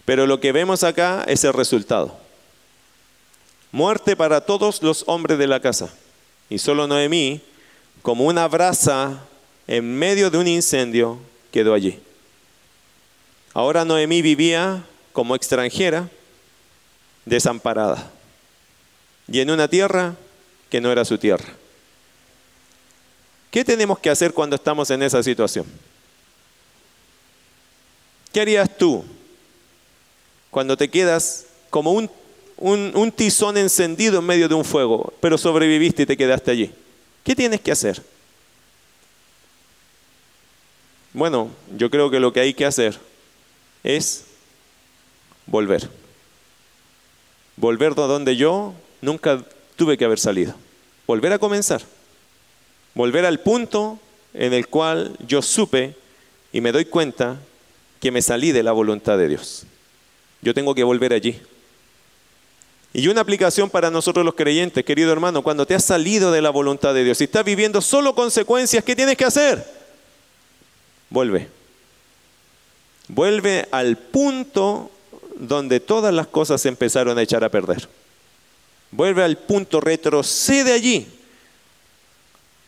[0.04, 2.18] Pero lo que vemos acá es el resultado.
[3.72, 5.90] Muerte para todos los hombres de la casa.
[6.50, 7.40] Y solo Noemí,
[8.02, 9.22] como una brasa
[9.68, 11.18] en medio de un incendio,
[11.50, 11.98] quedó allí.
[13.54, 14.84] Ahora Noemí vivía
[15.14, 16.10] como extranjera
[17.26, 18.12] desamparada
[19.28, 20.16] y en una tierra
[20.70, 21.46] que no era su tierra.
[23.52, 25.66] ¿Qué tenemos que hacer cuando estamos en esa situación?
[28.32, 29.04] ¿Qué harías tú
[30.52, 32.10] cuando te quedas como un,
[32.58, 36.72] un, tizón encendido en medio de un fuego, pero sobreviviste y te quedaste allí?
[37.24, 38.02] ¿Qué tienes que hacer?
[41.14, 43.00] Bueno, yo creo que lo que hay que hacer
[43.84, 44.26] es
[45.46, 45.90] volver
[47.56, 49.44] volver a donde yo nunca
[49.76, 50.56] tuve que haber salido.
[51.08, 51.82] Volver a comenzar.
[52.94, 54.00] Volver al punto
[54.34, 55.96] en el cual yo supe
[56.52, 57.38] y me doy cuenta
[58.00, 59.66] que me salí de la voluntad de Dios.
[60.42, 61.40] Yo tengo que volver allí.
[62.94, 66.50] Y una aplicación para nosotros los creyentes, querido hermano, cuando te has salido de la
[66.50, 69.66] voluntad de Dios y estás viviendo solo consecuencias, ¿qué tienes que hacer?
[71.10, 71.50] Vuelve.
[73.10, 74.90] Vuelve al punto
[75.36, 77.88] donde todas las cosas se empezaron a echar a perder.
[78.92, 81.08] Vuelve al punto, retrocede allí.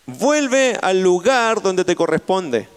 [0.05, 2.67] Vuelve al lugar donde te corresponde,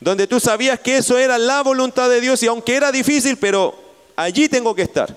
[0.00, 3.74] donde tú sabías que eso era la voluntad de Dios y aunque era difícil, pero
[4.14, 5.16] allí tengo que estar,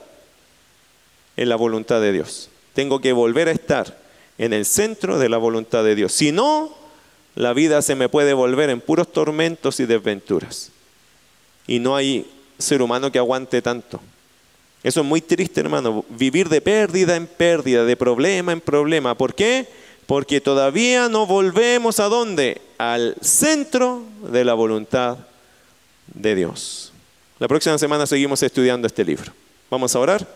[1.37, 2.49] en la voluntad de Dios.
[2.73, 3.97] Tengo que volver a estar
[4.37, 6.13] en el centro de la voluntad de Dios.
[6.13, 6.75] Si no,
[7.35, 10.71] la vida se me puede volver en puros tormentos y desventuras.
[11.67, 13.99] Y no hay ser humano que aguante tanto.
[14.83, 16.05] Eso es muy triste, hermano.
[16.09, 19.17] Vivir de pérdida en pérdida, de problema en problema.
[19.17, 19.67] ¿Por qué?
[20.05, 22.61] Porque todavía no volvemos a dónde?
[22.77, 25.17] Al centro de la voluntad
[26.13, 26.91] de Dios.
[27.39, 29.33] La próxima semana seguimos estudiando este libro.
[29.69, 30.27] Vamos a orar.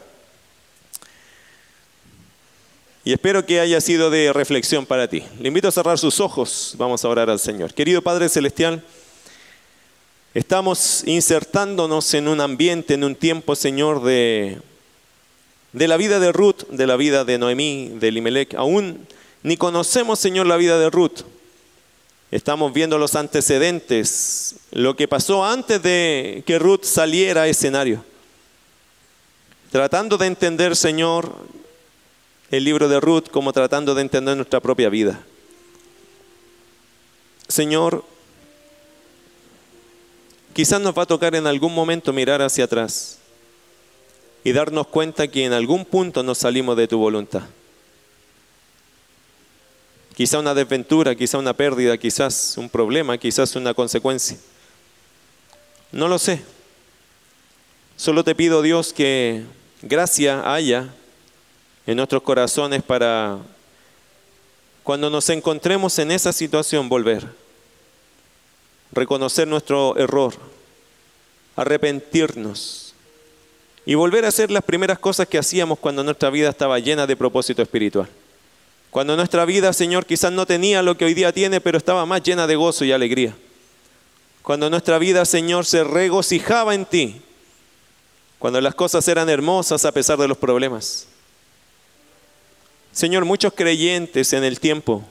[3.05, 5.23] Y espero que haya sido de reflexión para ti.
[5.39, 6.73] Le invito a cerrar sus ojos.
[6.77, 7.73] Vamos a orar al Señor.
[7.73, 8.83] Querido Padre Celestial,
[10.33, 14.61] estamos insertándonos en un ambiente, en un tiempo, Señor, de,
[15.73, 18.53] de la vida de Ruth, de la vida de Noemí, de Limelec.
[18.55, 19.07] Aún
[19.43, 21.21] ni conocemos, Señor, la vida de Ruth.
[22.31, 28.03] Estamos viendo los antecedentes, lo que pasó antes de que Ruth saliera a escenario.
[29.71, 31.33] Tratando de entender, Señor,
[32.51, 35.23] el libro de Ruth como tratando de entender nuestra propia vida.
[37.47, 38.03] Señor,
[40.53, 43.19] quizás nos va a tocar en algún momento mirar hacia atrás
[44.43, 47.43] y darnos cuenta que en algún punto nos salimos de tu voluntad
[50.19, 54.37] quizá una desventura, quizá una pérdida, quizás un problema, quizás una consecuencia.
[55.93, 56.41] No lo sé.
[57.95, 59.45] Solo te pido, Dios, que
[59.81, 60.93] gracia haya
[61.87, 63.37] en nuestros corazones para
[64.83, 67.25] cuando nos encontremos en esa situación volver,
[68.91, 70.33] reconocer nuestro error,
[71.55, 72.93] arrepentirnos
[73.85, 77.15] y volver a hacer las primeras cosas que hacíamos cuando nuestra vida estaba llena de
[77.15, 78.07] propósito espiritual.
[78.91, 82.23] Cuando nuestra vida, Señor, quizás no tenía lo que hoy día tiene, pero estaba más
[82.23, 83.35] llena de gozo y alegría.
[84.41, 87.21] Cuando nuestra vida, Señor, se regocijaba en ti.
[88.39, 91.07] Cuando las cosas eran hermosas a pesar de los problemas.
[92.91, 95.03] Señor, muchos creyentes en el tiempo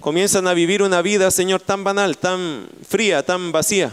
[0.00, 3.92] comienzan a vivir una vida, Señor, tan banal, tan fría, tan vacía.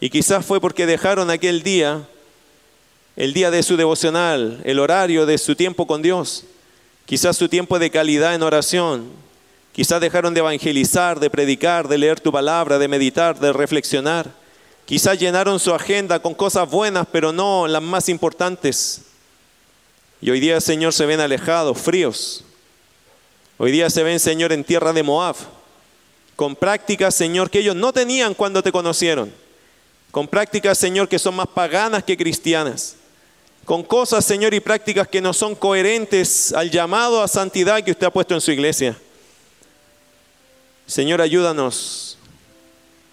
[0.00, 2.06] Y quizás fue porque dejaron aquel día,
[3.16, 6.44] el día de su devocional, el horario de su tiempo con Dios
[7.06, 9.08] quizás su tiempo de calidad en oración,
[9.72, 14.28] quizás dejaron de evangelizar, de predicar, de leer tu palabra, de meditar, de reflexionar,
[14.84, 19.02] quizás llenaron su agenda con cosas buenas, pero no las más importantes.
[20.20, 22.44] Y hoy día, Señor, se ven alejados, fríos.
[23.58, 25.36] Hoy día se ven, Señor, en tierra de Moab,
[26.34, 29.32] con prácticas, Señor, que ellos no tenían cuando te conocieron,
[30.10, 32.96] con prácticas, Señor, que son más paganas que cristianas
[33.66, 38.06] con cosas, Señor, y prácticas que no son coherentes al llamado a santidad que usted
[38.06, 38.96] ha puesto en su iglesia.
[40.86, 42.16] Señor, ayúdanos,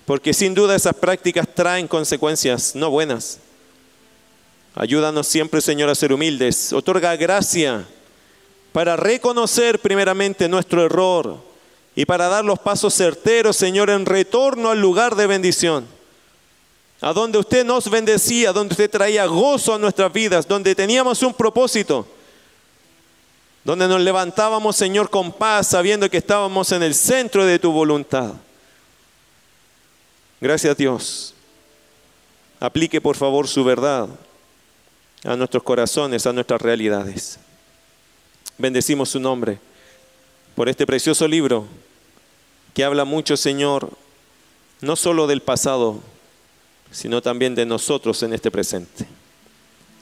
[0.06, 3.40] porque sin duda esas prácticas traen consecuencias no buenas.
[4.76, 6.72] Ayúdanos siempre, Señor, a ser humildes.
[6.72, 7.88] Otorga gracia
[8.74, 11.38] para reconocer primeramente nuestro error
[11.96, 15.88] y para dar los pasos certeros, Señor, en retorno al lugar de bendición
[17.04, 21.34] a donde usted nos bendecía, donde usted traía gozo a nuestras vidas, donde teníamos un
[21.34, 22.08] propósito,
[23.66, 28.32] donde nos levantábamos, Señor, con paz, sabiendo que estábamos en el centro de tu voluntad.
[30.40, 31.34] Gracias Dios.
[32.62, 34.08] Aplique por favor su verdad
[35.26, 37.38] a nuestros corazones, a nuestras realidades.
[38.58, 39.60] Bendecimos su nombre
[40.56, 41.66] por este precioso libro
[42.74, 43.90] que habla mucho, Señor,
[44.82, 46.02] no solo del pasado,
[46.92, 49.08] sino también de nosotros en este presente.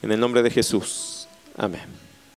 [0.02, 1.28] En el nombre de Jesús.
[1.56, 2.01] Amén.